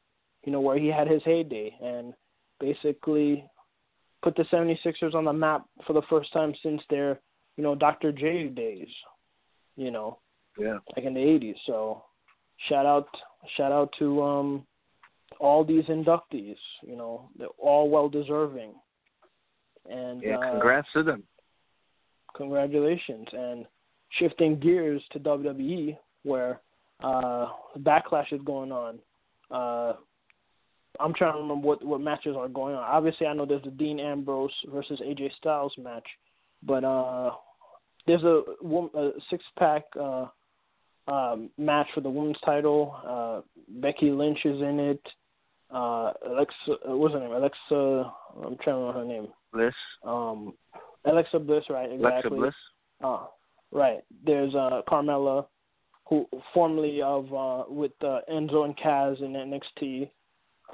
you 0.44 0.52
know, 0.52 0.60
where 0.60 0.78
he 0.78 0.88
had 0.88 1.08
his 1.08 1.22
heyday 1.24 1.74
and 1.82 2.14
basically 2.58 3.44
put 4.22 4.36
the 4.36 4.44
76ers 4.44 5.14
on 5.14 5.24
the 5.24 5.32
map 5.32 5.64
for 5.86 5.92
the 5.94 6.02
first 6.10 6.32
time 6.32 6.54
since 6.62 6.82
their, 6.90 7.18
you 7.56 7.62
know, 7.64 7.74
Dr. 7.74 8.12
J 8.12 8.48
days, 8.48 8.88
you 9.76 9.90
know, 9.90 10.18
Yeah. 10.58 10.78
like 10.94 11.04
in 11.04 11.14
the 11.14 11.20
80s. 11.20 11.56
So 11.66 12.04
shout 12.68 12.84
out 12.86 13.08
shout 13.56 13.72
out 13.72 13.92
to 13.98 14.22
um 14.22 14.66
all 15.38 15.64
these 15.64 15.84
inductees, 15.86 16.58
you 16.82 16.96
know, 16.96 17.30
they're 17.38 17.48
all 17.58 17.88
well 17.88 18.08
deserving. 18.08 18.74
And 19.88 20.22
Yeah. 20.22 20.36
uh, 20.36 20.50
Congrats 20.50 20.88
to 20.92 21.02
them. 21.02 21.22
congratulations. 22.34 23.26
And 23.32 23.66
shifting 24.10 24.58
gears 24.58 25.02
to 25.12 25.18
WWE, 25.20 25.96
where 26.22 26.60
uh, 27.02 27.48
backlash 27.78 28.32
is 28.32 28.40
going 28.44 28.72
on. 28.72 28.98
Uh, 29.50 29.94
I'm 30.98 31.14
trying 31.14 31.34
to 31.34 31.40
remember 31.40 31.66
what 31.66 31.84
what 31.84 32.00
matches 32.00 32.36
are 32.36 32.48
going 32.48 32.74
on. 32.74 32.82
Obviously, 32.82 33.26
I 33.26 33.32
know 33.32 33.46
there's 33.46 33.62
the 33.62 33.70
Dean 33.70 34.00
Ambrose 34.00 34.52
versus 34.72 35.00
AJ 35.00 35.34
Styles 35.36 35.72
match, 35.78 36.06
but 36.62 36.84
uh, 36.84 37.30
there's 38.06 38.22
a, 38.22 38.42
a 38.94 39.10
six 39.30 39.44
pack 39.58 39.84
uh, 39.98 40.26
um, 41.06 41.50
match 41.58 41.86
for 41.94 42.00
the 42.00 42.10
women's 42.10 42.40
title. 42.44 42.96
Uh, 43.06 43.40
Becky 43.80 44.10
Lynch 44.10 44.40
is 44.44 44.60
in 44.60 44.78
it. 44.80 45.02
Uh, 45.72 46.12
Alexa, 46.26 46.72
uh, 46.88 46.96
what's 46.96 47.14
her 47.14 47.20
name? 47.20 47.32
Alexa. 47.32 48.12
I'm 48.44 48.56
trying 48.62 48.76
to 48.76 48.80
remember 48.80 49.00
her 49.00 49.04
name. 49.04 49.28
Bliss. 49.52 49.74
Um, 50.04 50.54
Alexa 51.04 51.38
Bliss, 51.38 51.64
right? 51.70 51.90
Exactly. 51.90 52.10
Alexa 52.10 52.30
Bliss. 52.30 52.54
Uh, 53.02 53.26
right. 53.70 54.00
There's 54.24 54.54
uh, 54.54 54.82
Carmella, 54.88 55.46
who 56.10 56.26
formerly 56.52 57.00
of 57.00 57.32
uh, 57.32 57.64
with 57.68 57.92
uh, 58.02 58.18
Enzo 58.30 58.64
and 58.64 58.76
Cass 58.76 59.16
in 59.20 59.32
NXT. 59.32 60.10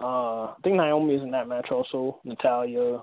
Uh, 0.00 0.46
I 0.46 0.54
think 0.64 0.76
Naomi 0.76 1.14
is 1.14 1.22
in 1.22 1.30
that 1.30 1.46
match 1.46 1.68
also. 1.70 2.20
Natalya. 2.24 3.02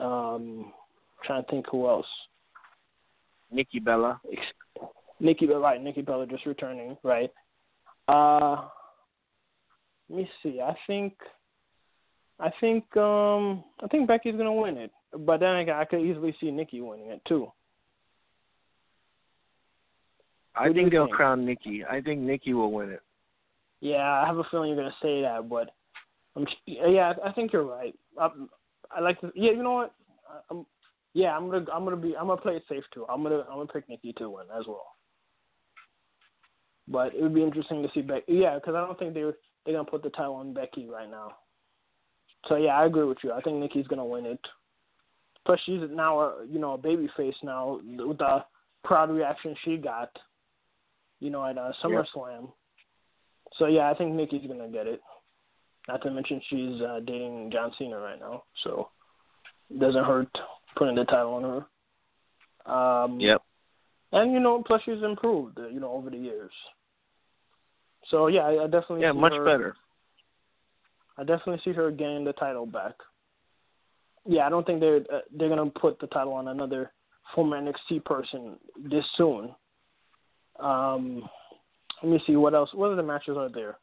Um, 0.00 0.72
trying 1.24 1.44
to 1.44 1.50
think 1.50 1.66
who 1.70 1.86
else. 1.86 2.06
Nikki 3.52 3.78
Bella. 3.78 4.20
Nikki, 5.20 5.46
right? 5.46 5.80
Nikki 5.80 6.02
Bella 6.02 6.26
just 6.26 6.46
returning, 6.46 6.96
right? 7.02 7.30
Uh, 8.08 8.64
let 10.08 10.18
me 10.18 10.30
see. 10.42 10.60
I 10.60 10.74
think, 10.86 11.14
I 12.40 12.50
think, 12.60 12.84
um, 12.96 13.62
I 13.80 13.86
think 13.90 14.08
Becky's 14.08 14.36
gonna 14.36 14.52
win 14.52 14.76
it, 14.76 14.90
but 15.18 15.38
then 15.38 15.50
I, 15.50 15.80
I 15.80 15.84
could 15.84 16.00
easily 16.00 16.34
see 16.40 16.50
Nikki 16.50 16.80
winning 16.80 17.10
it 17.10 17.22
too. 17.26 17.52
I 20.56 20.72
think 20.72 20.90
they'll 20.90 21.06
think? 21.06 21.16
crown 21.16 21.44
Nikki. 21.44 21.84
I 21.84 22.00
think 22.00 22.20
Nikki 22.20 22.54
will 22.54 22.72
win 22.72 22.90
it. 22.90 23.02
Yeah, 23.80 24.22
I 24.22 24.26
have 24.26 24.38
a 24.38 24.44
feeling 24.50 24.70
you're 24.70 24.78
gonna 24.78 24.94
say 25.02 25.22
that, 25.22 25.48
but 25.48 25.70
I'm 26.36 26.46
yeah, 26.66 27.12
I 27.24 27.32
think 27.32 27.52
you're 27.52 27.64
right. 27.64 27.94
I, 28.18 28.30
I 28.90 29.00
like 29.00 29.20
to. 29.20 29.32
Yeah, 29.34 29.52
you 29.52 29.62
know 29.62 29.72
what? 29.72 29.94
I'm, 30.50 30.66
yeah, 31.12 31.36
I'm 31.36 31.50
gonna 31.50 31.66
I'm 31.72 31.84
gonna 31.84 31.96
be 31.96 32.16
I'm 32.16 32.26
gonna 32.26 32.40
play 32.40 32.56
it 32.56 32.64
safe 32.68 32.84
too. 32.92 33.06
I'm 33.08 33.22
gonna 33.22 33.40
I'm 33.40 33.56
gonna 33.56 33.66
pick 33.66 33.88
Nikki 33.88 34.12
to 34.14 34.30
win 34.30 34.46
as 34.58 34.66
well. 34.66 34.86
But 36.88 37.14
it 37.14 37.22
would 37.22 37.34
be 37.34 37.42
interesting 37.42 37.82
to 37.82 37.88
see 37.94 38.02
Becky. 38.02 38.34
Yeah, 38.34 38.56
because 38.56 38.74
I 38.74 38.86
don't 38.86 38.98
think 38.98 39.14
they're 39.14 39.34
they're 39.64 39.74
gonna 39.74 39.84
put 39.84 40.02
the 40.02 40.10
title 40.10 40.34
on 40.34 40.54
Becky 40.54 40.86
right 40.86 41.10
now. 41.10 41.32
So 42.48 42.56
yeah, 42.56 42.78
I 42.78 42.86
agree 42.86 43.04
with 43.04 43.18
you. 43.22 43.32
I 43.32 43.40
think 43.40 43.58
Nikki's 43.58 43.86
gonna 43.86 44.04
win 44.04 44.26
it. 44.26 44.40
Plus, 45.46 45.60
she's 45.64 45.80
now 45.90 46.20
a 46.20 46.46
you 46.48 46.58
know 46.58 46.72
a 46.72 46.78
baby 46.78 47.08
face 47.16 47.36
now 47.42 47.80
with 47.84 48.18
the 48.18 48.44
crowd 48.82 49.10
reaction 49.10 49.54
she 49.64 49.76
got. 49.76 50.10
You 51.24 51.30
know 51.30 51.46
at 51.46 51.56
uh, 51.56 51.72
SummerSlam. 51.82 52.52
So 53.58 53.64
yeah, 53.64 53.90
I 53.90 53.94
think 53.94 54.14
Nikki's 54.14 54.46
gonna 54.46 54.68
get 54.68 54.86
it. 54.86 55.00
Not 55.88 56.02
to 56.02 56.10
mention 56.10 56.38
she's 56.50 56.82
uh, 56.82 57.00
dating 57.06 57.50
John 57.50 57.72
Cena 57.78 57.98
right 57.98 58.20
now, 58.20 58.42
so 58.62 58.90
it 59.70 59.80
doesn't 59.80 60.04
hurt 60.04 60.28
putting 60.76 60.96
the 60.96 61.04
title 61.04 61.34
on 61.34 61.64
her. 62.66 62.70
Um, 62.70 63.20
Yep. 63.20 63.40
And 64.12 64.32
you 64.34 64.38
know, 64.38 64.62
plus 64.66 64.82
she's 64.84 65.02
improved, 65.02 65.58
you 65.72 65.80
know, 65.80 65.92
over 65.92 66.10
the 66.10 66.18
years. 66.18 66.52
So 68.10 68.26
yeah, 68.26 68.42
I, 68.42 68.64
I 68.64 68.66
definitely 68.66 69.00
Yeah, 69.00 69.12
see 69.12 69.18
much 69.18 69.32
her, 69.32 69.44
better. 69.46 69.76
I 71.16 71.24
definitely 71.24 71.62
see 71.64 71.72
her 71.72 71.90
getting 71.90 72.24
the 72.24 72.34
title 72.34 72.66
back. 72.66 72.92
Yeah, 74.26 74.46
I 74.46 74.50
don't 74.50 74.66
think 74.66 74.80
they're 74.80 75.00
uh, 75.10 75.20
they're 75.34 75.48
gonna 75.48 75.70
put 75.70 75.98
the 76.00 76.06
title 76.08 76.34
on 76.34 76.48
another 76.48 76.92
former 77.34 77.58
NXT 77.58 78.04
person 78.04 78.58
this 78.76 79.06
soon. 79.16 79.54
Um, 80.60 81.28
let 82.02 82.12
me 82.12 82.22
see 82.26 82.36
what 82.36 82.54
else. 82.54 82.70
What 82.74 82.92
other 82.92 83.02
matches 83.02 83.36
are 83.36 83.48
there? 83.48 83.78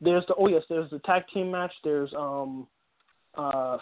There's 0.00 0.24
the 0.26 0.34
oh 0.38 0.48
yes, 0.48 0.62
there's 0.68 0.90
the 0.90 0.98
tag 1.00 1.22
team 1.32 1.50
match. 1.50 1.72
There's 1.82 2.12
um 2.14 2.66
uh 3.36 3.78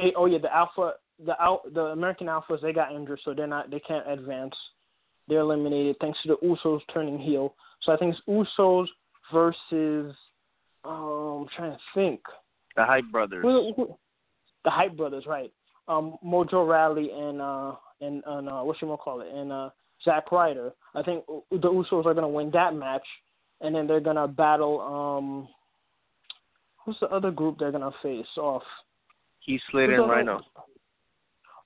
eh, 0.00 0.10
oh 0.16 0.26
yeah 0.26 0.38
the 0.38 0.54
Alpha 0.54 0.94
the 1.24 1.40
out 1.40 1.62
the 1.74 1.86
American 1.86 2.26
Alphas 2.26 2.62
they 2.62 2.72
got 2.72 2.92
injured 2.92 3.20
so 3.24 3.34
they're 3.34 3.46
not 3.46 3.70
they 3.70 3.80
can't 3.80 4.08
advance. 4.08 4.54
They're 5.28 5.40
eliminated 5.40 5.96
thanks 6.00 6.18
to 6.22 6.28
the 6.28 6.46
Usos 6.46 6.80
turning 6.92 7.18
heel. 7.18 7.54
So 7.82 7.92
I 7.92 7.96
think 7.96 8.14
it's 8.16 8.26
Usos 8.58 8.86
versus 9.32 10.14
um 10.84 11.42
I'm 11.42 11.48
trying 11.56 11.72
to 11.72 11.78
think. 11.94 12.20
The 12.76 12.84
Hype 12.84 13.10
Brothers. 13.10 13.42
Who, 13.42 13.72
who, 13.76 13.98
the 14.64 14.70
Hype 14.70 14.96
Brothers, 14.96 15.24
right? 15.26 15.52
Um, 15.88 16.16
Mojo 16.24 16.68
Rawley 16.68 17.10
and 17.10 17.40
uh 17.40 17.74
and 18.00 18.22
and 18.26 18.48
uh, 18.48 18.62
what 18.62 18.80
you 18.80 18.88
gonna 18.88 18.96
call 18.96 19.20
it 19.20 19.28
and 19.32 19.52
uh 19.52 19.70
Zack 20.04 20.32
Ryder. 20.32 20.72
I 20.94 21.02
think 21.02 21.24
the 21.50 21.58
Usos 21.58 22.06
are 22.06 22.14
gonna 22.14 22.28
win 22.28 22.50
that 22.52 22.74
match, 22.74 23.06
and 23.60 23.74
then 23.74 23.86
they're 23.86 24.00
gonna 24.00 24.28
battle. 24.28 24.80
Um, 24.80 25.48
who's 26.78 26.96
the 27.00 27.08
other 27.08 27.30
group 27.30 27.58
they're 27.58 27.72
gonna 27.72 27.92
face 28.02 28.26
off? 28.36 28.62
Heath 29.40 29.60
Slater 29.70 30.00
and 30.00 30.10
Rhino. 30.10 30.42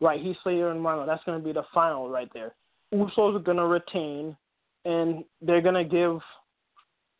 Right, 0.00 0.20
Heath 0.20 0.36
Slater 0.42 0.70
and 0.70 0.84
Rhino. 0.84 1.06
That's 1.06 1.24
gonna 1.24 1.40
be 1.40 1.52
the 1.52 1.64
final 1.72 2.08
right 2.08 2.28
there. 2.34 2.54
Usos 2.92 3.36
are 3.36 3.40
gonna 3.40 3.66
retain, 3.66 4.36
and 4.84 5.24
they're 5.40 5.62
gonna 5.62 5.84
give 5.84 6.20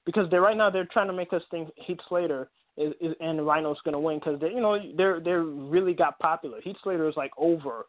because 0.05 0.29
they're 0.31 0.41
right 0.41 0.57
now 0.57 0.71
they're 0.71 0.87
trying 0.87 1.07
to 1.07 1.12
make 1.12 1.33
us 1.33 1.43
think 1.51 1.71
Heath 1.77 1.99
Slater 2.09 2.51
is, 2.77 2.93
is 3.01 3.15
and 3.21 3.47
Rhino's 3.47 3.79
gonna 3.85 4.01
win 4.01 4.19
because 4.19 4.41
they 4.41 4.49
you 4.49 4.61
know 4.61 4.79
they're 4.97 5.21
they're 5.21 5.43
really 5.43 5.95
got 5.95 6.19
popular. 6.19 6.61
Heath 6.61 6.77
Slater 6.83 7.09
is 7.09 7.17
like 7.17 7.33
over, 7.37 7.87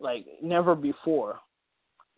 like 0.00 0.26
never 0.42 0.74
before, 0.74 1.40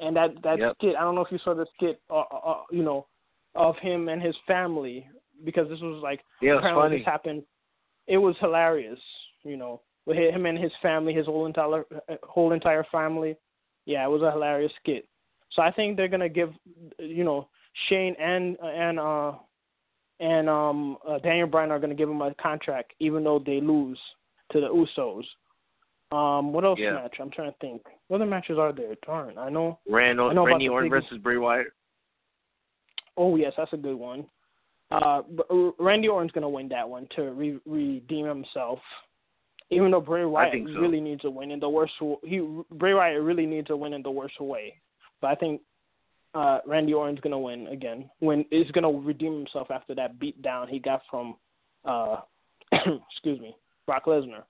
and 0.00 0.16
that 0.16 0.30
that 0.42 0.58
Yep. 0.58 0.76
skit 0.78 0.96
I 0.96 1.02
don't 1.02 1.14
know 1.14 1.24
if 1.24 1.32
you 1.32 1.38
saw 1.38 1.54
the 1.54 1.66
skit 1.74 2.00
uh, 2.10 2.20
uh, 2.20 2.62
you 2.70 2.82
know 2.82 3.06
of 3.54 3.76
him 3.78 4.08
and 4.08 4.22
his 4.22 4.34
family 4.46 5.06
because 5.44 5.68
this 5.68 5.80
was 5.80 6.02
like 6.02 6.20
Yeah, 6.40 6.52
it 6.52 6.54
was 6.54 6.60
apparently 6.60 6.88
funny. 6.88 6.98
this 6.98 7.06
happened. 7.06 7.42
It 8.06 8.18
was 8.18 8.36
hilarious, 8.40 8.98
you 9.42 9.56
know, 9.56 9.80
with 10.06 10.16
him 10.16 10.46
and 10.46 10.58
his 10.58 10.72
family, 10.82 11.14
his 11.14 11.26
whole 11.26 11.46
entire 11.46 11.84
whole 12.22 12.52
entire 12.52 12.84
family. 12.90 13.36
Yeah, 13.86 14.04
it 14.04 14.10
was 14.10 14.22
a 14.22 14.30
hilarious 14.30 14.72
skit. 14.80 15.08
So 15.52 15.62
I 15.62 15.70
think 15.70 15.96
they're 15.96 16.08
gonna 16.08 16.28
give, 16.28 16.52
you 16.98 17.24
know, 17.24 17.48
Shane 17.88 18.16
and 18.18 18.56
and 18.60 18.98
uh 18.98 19.32
and 20.20 20.48
um 20.48 20.98
uh, 21.08 21.18
Daniel 21.18 21.46
Bryan 21.46 21.70
are 21.70 21.78
gonna 21.78 21.94
give 21.94 22.10
him 22.10 22.22
a 22.22 22.34
contract 22.34 22.92
even 22.98 23.24
though 23.24 23.38
they 23.38 23.60
lose 23.60 23.98
to 24.52 24.60
the 24.60 24.68
Usos. 24.68 25.24
Um, 26.14 26.52
what 26.52 26.64
else 26.64 26.78
Yeah. 26.78 26.92
match? 26.92 27.16
I'm 27.18 27.30
trying 27.30 27.50
to 27.50 27.58
think. 27.58 27.82
What 28.06 28.16
other 28.16 28.26
matches 28.26 28.56
are 28.56 28.72
there? 28.72 28.94
Darn, 29.04 29.36
I 29.36 29.48
know. 29.48 29.80
Rand- 29.88 30.20
I 30.20 30.32
know 30.32 30.46
Randy 30.46 30.68
Orton 30.68 30.88
versus 30.88 31.18
Bray 31.18 31.38
Wyatt. 31.38 31.72
Oh 33.16 33.34
yes, 33.34 33.52
that's 33.56 33.72
a 33.72 33.76
good 33.76 33.96
one. 33.96 34.28
Uh, 34.92 35.22
uh, 35.50 35.70
Randy 35.78 36.08
Orton's 36.08 36.30
gonna 36.30 36.48
win 36.48 36.68
that 36.68 36.88
one 36.88 37.08
to 37.16 37.32
re- 37.32 37.60
redeem 37.66 38.26
himself. 38.26 38.80
Even 39.70 39.90
though 39.90 40.00
Bray 40.00 40.24
Wyatt 40.24 40.52
so. 40.66 40.80
really 40.80 41.00
needs 41.00 41.24
a 41.24 41.30
win 41.30 41.50
in 41.50 41.58
the 41.58 41.68
worst, 41.68 41.94
he 42.22 42.38
Bray 42.70 42.94
Wyatt 42.94 43.22
really 43.22 43.46
needs 43.46 43.70
a 43.70 43.76
win 43.76 43.92
in 43.92 44.02
the 44.02 44.10
worst 44.10 44.40
way. 44.40 44.80
But 45.20 45.30
I 45.32 45.34
think 45.34 45.62
uh, 46.34 46.60
Randy 46.64 46.94
Orton's 46.94 47.20
gonna 47.20 47.38
win 47.38 47.66
again. 47.68 48.08
When 48.20 48.44
is 48.52 48.70
gonna 48.70 48.90
redeem 48.92 49.34
himself 49.34 49.72
after 49.72 49.96
that 49.96 50.20
beat 50.20 50.40
down 50.42 50.68
he 50.68 50.78
got 50.78 51.02
from, 51.10 51.36
uh, 51.84 52.20
excuse 52.72 53.40
me, 53.40 53.56
Brock 53.86 54.04
Lesnar. 54.04 54.44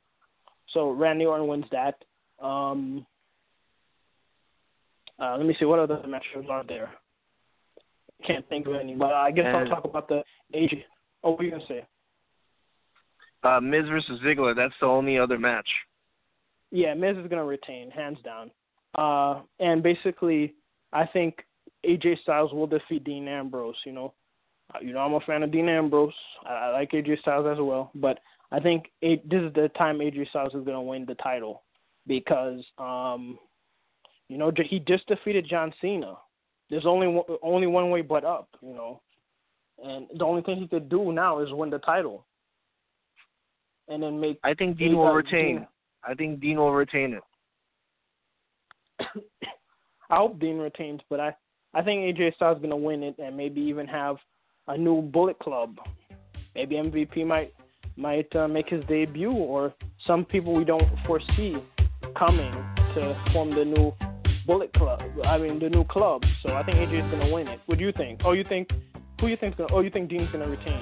So 0.74 0.90
Randy 0.90 1.24
Orton 1.24 1.46
wins 1.46 1.64
that. 1.72 2.04
Um, 2.44 3.06
uh, 5.18 5.36
let 5.38 5.46
me 5.46 5.56
see 5.58 5.64
what 5.64 5.78
other 5.78 6.02
matches 6.06 6.44
are 6.50 6.64
there. 6.64 6.90
Can't 8.26 8.46
think 8.48 8.66
of 8.66 8.74
any, 8.74 8.94
but 8.94 9.12
I 9.12 9.30
guess 9.30 9.46
I'll 9.46 9.66
talk 9.66 9.84
about 9.84 10.08
the 10.08 10.22
AJ. 10.54 10.82
Oh, 11.22 11.30
what 11.30 11.38
were 11.38 11.44
you 11.44 11.50
gonna 11.52 11.64
say? 11.68 11.86
Uh, 13.42 13.60
Miz 13.60 13.84
versus 13.88 14.20
Ziggler. 14.24 14.56
That's 14.56 14.74
the 14.80 14.86
only 14.86 15.18
other 15.18 15.38
match. 15.38 15.68
Yeah, 16.70 16.94
Miz 16.94 17.16
is 17.16 17.28
gonna 17.28 17.44
retain, 17.44 17.90
hands 17.90 18.18
down. 18.24 18.50
Uh, 18.96 19.42
and 19.60 19.82
basically, 19.82 20.54
I 20.92 21.06
think 21.06 21.44
AJ 21.84 22.22
Styles 22.22 22.52
will 22.52 22.66
defeat 22.66 23.04
Dean 23.04 23.28
Ambrose. 23.28 23.76
You 23.84 23.92
know, 23.92 24.14
uh, 24.74 24.78
you 24.80 24.92
know 24.92 25.00
I'm 25.00 25.14
a 25.14 25.20
fan 25.20 25.42
of 25.42 25.52
Dean 25.52 25.68
Ambrose. 25.68 26.14
I, 26.46 26.54
I 26.54 26.70
like 26.70 26.92
AJ 26.92 27.20
Styles 27.20 27.46
as 27.46 27.58
well, 27.60 27.90
but 27.94 28.18
I 28.52 28.60
think 28.60 28.90
a, 29.02 29.16
this 29.28 29.42
is 29.42 29.52
the 29.54 29.70
time 29.76 29.98
AJ 29.98 30.28
Styles 30.30 30.54
is 30.54 30.64
gonna 30.64 30.82
win 30.82 31.04
the 31.06 31.14
title 31.16 31.62
because, 32.06 32.60
um, 32.78 33.38
you 34.28 34.38
know, 34.38 34.52
he 34.68 34.78
just 34.80 35.06
defeated 35.06 35.46
John 35.48 35.72
Cena. 35.80 36.14
There's 36.70 36.86
only 36.86 37.08
one, 37.08 37.24
only 37.42 37.66
one 37.66 37.90
way 37.90 38.02
but 38.02 38.24
up. 38.24 38.48
You 38.62 38.74
know, 38.74 39.00
and 39.82 40.06
the 40.16 40.24
only 40.24 40.42
thing 40.42 40.58
he 40.58 40.68
could 40.68 40.88
do 40.88 41.12
now 41.12 41.40
is 41.40 41.52
win 41.52 41.70
the 41.70 41.78
title, 41.78 42.26
and 43.88 44.02
then 44.02 44.20
make 44.20 44.38
I 44.44 44.54
think 44.54 44.78
Dean 44.78 44.96
will 44.96 45.12
retain. 45.12 45.56
Dean. 45.56 45.66
I 46.06 46.14
think 46.14 46.40
Dean 46.40 46.58
will 46.58 46.72
retain 46.72 47.14
it. 47.14 47.22
I 50.10 50.16
hope 50.16 50.38
Dean 50.38 50.58
retains, 50.58 51.00
but 51.08 51.20
I 51.20 51.34
I 51.74 51.82
think 51.82 52.16
AJ 52.16 52.36
Styles 52.36 52.58
is 52.58 52.62
gonna 52.62 52.76
win 52.76 53.02
it 53.02 53.16
and 53.18 53.36
maybe 53.36 53.60
even 53.60 53.86
have 53.86 54.16
a 54.68 54.76
new 54.76 55.02
Bullet 55.02 55.38
Club. 55.38 55.76
Maybe 56.54 56.76
MVP 56.76 57.26
might 57.26 57.52
might 57.96 58.34
uh, 58.34 58.48
make 58.48 58.68
his 58.68 58.84
debut, 58.86 59.32
or 59.32 59.74
some 60.06 60.24
people 60.24 60.54
we 60.54 60.64
don't 60.64 60.88
foresee 61.06 61.56
coming 62.16 62.52
to 62.94 63.24
form 63.32 63.54
the 63.54 63.64
new 63.64 63.92
Bullet 64.46 64.72
Club. 64.74 65.00
I 65.24 65.38
mean 65.38 65.58
the 65.58 65.68
new 65.68 65.84
club. 65.84 66.22
So 66.42 66.52
I 66.52 66.62
think 66.64 66.78
AJ 66.78 67.06
is 67.06 67.10
gonna 67.10 67.32
win 67.32 67.48
it. 67.48 67.60
What 67.66 67.78
do 67.78 67.84
you 67.84 67.92
think? 67.92 68.20
Oh, 68.24 68.32
you 68.32 68.44
think 68.48 68.68
who 69.20 69.28
you 69.28 69.36
think's 69.36 69.56
gonna? 69.56 69.72
Oh, 69.72 69.80
you 69.80 69.90
think 69.90 70.10
Dean's 70.10 70.30
gonna 70.32 70.48
retain? 70.48 70.80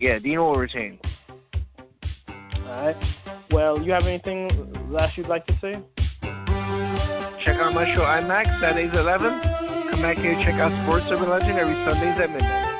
Yeah, 0.00 0.18
Dean 0.18 0.38
will 0.38 0.56
retain. 0.56 0.98
All 2.28 2.86
right. 2.86 2.96
Well, 3.50 3.80
you 3.80 3.92
have 3.92 4.04
anything 4.04 4.50
last 4.90 5.16
you'd 5.16 5.28
like 5.28 5.46
to 5.46 5.52
say? 5.60 5.74
Check 7.44 7.56
out 7.60 7.74
my 7.74 7.84
show 7.94 8.00
IMAX 8.00 8.60
Saturdays 8.60 8.90
at 8.92 9.00
11. 9.00 9.90
Come 9.90 10.02
back 10.02 10.16
here 10.16 10.34
check 10.44 10.54
out 10.54 10.72
Sports 10.84 11.06
Urban 11.10 11.28
Legend 11.28 11.58
every 11.58 11.76
Sundays 11.84 12.16
at 12.20 12.30
midnight. 12.30 12.73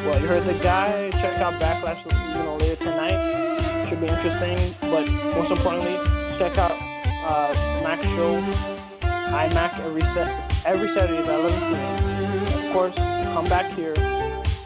Well, 0.00 0.16
you 0.16 0.28
heard 0.32 0.48
the 0.48 0.56
guy. 0.64 1.12
Check 1.20 1.36
out 1.44 1.60
Backlash, 1.60 2.00
you 2.08 2.40
know, 2.40 2.56
later 2.56 2.80
tonight. 2.80 3.20
Should 3.92 4.00
be 4.00 4.08
interesting. 4.08 4.72
But 4.80 5.04
most 5.36 5.52
importantly, 5.52 5.92
check 6.40 6.56
out 6.56 6.72
uh, 6.72 7.52
Mac 7.84 8.00
Show, 8.16 8.40
iMac 9.04 9.76
every 9.84 10.00
set, 10.16 10.30
every 10.64 10.88
Saturday 10.96 11.20
at 11.20 11.28
11 11.28 11.52
p.m. 11.68 12.64
Of 12.64 12.72
course, 12.72 12.96
come 13.36 13.44
back 13.52 13.76
here 13.76 13.92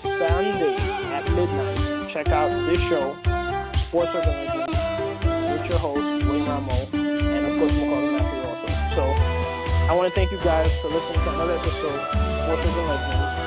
Sunday 0.07 0.79
at 1.19 1.27
midnight. 1.27 2.15
Check 2.15 2.31
out 2.31 2.55
this 2.71 2.79
show, 2.87 3.19
Sports 3.91 4.15
Legends, 4.15 4.71
with 5.51 5.67
your 5.67 5.83
host, 5.83 6.31
William 6.31 6.47
Rameau, 6.47 6.87
and 6.95 7.43
of 7.43 7.53
course, 7.59 7.75
Maccorley 7.75 8.23
Mathieu 8.23 8.39
also. 8.39 8.69
So 8.95 9.03
I 9.03 9.93
want 9.99 10.07
to 10.07 10.15
thank 10.15 10.31
you 10.31 10.39
guys 10.47 10.71
for 10.79 10.95
listening 10.95 11.27
to 11.27 11.31
another 11.35 11.59
episode 11.59 11.99
of 11.99 12.07
Sports 12.47 12.63
Legends, 12.71 13.44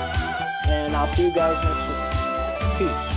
and 0.68 0.95
I'll 0.95 1.15
see 1.15 1.24
you 1.24 1.32
guys 1.32 1.55
next 1.63 1.88
week. 1.89 2.89
Peace. 2.89 3.16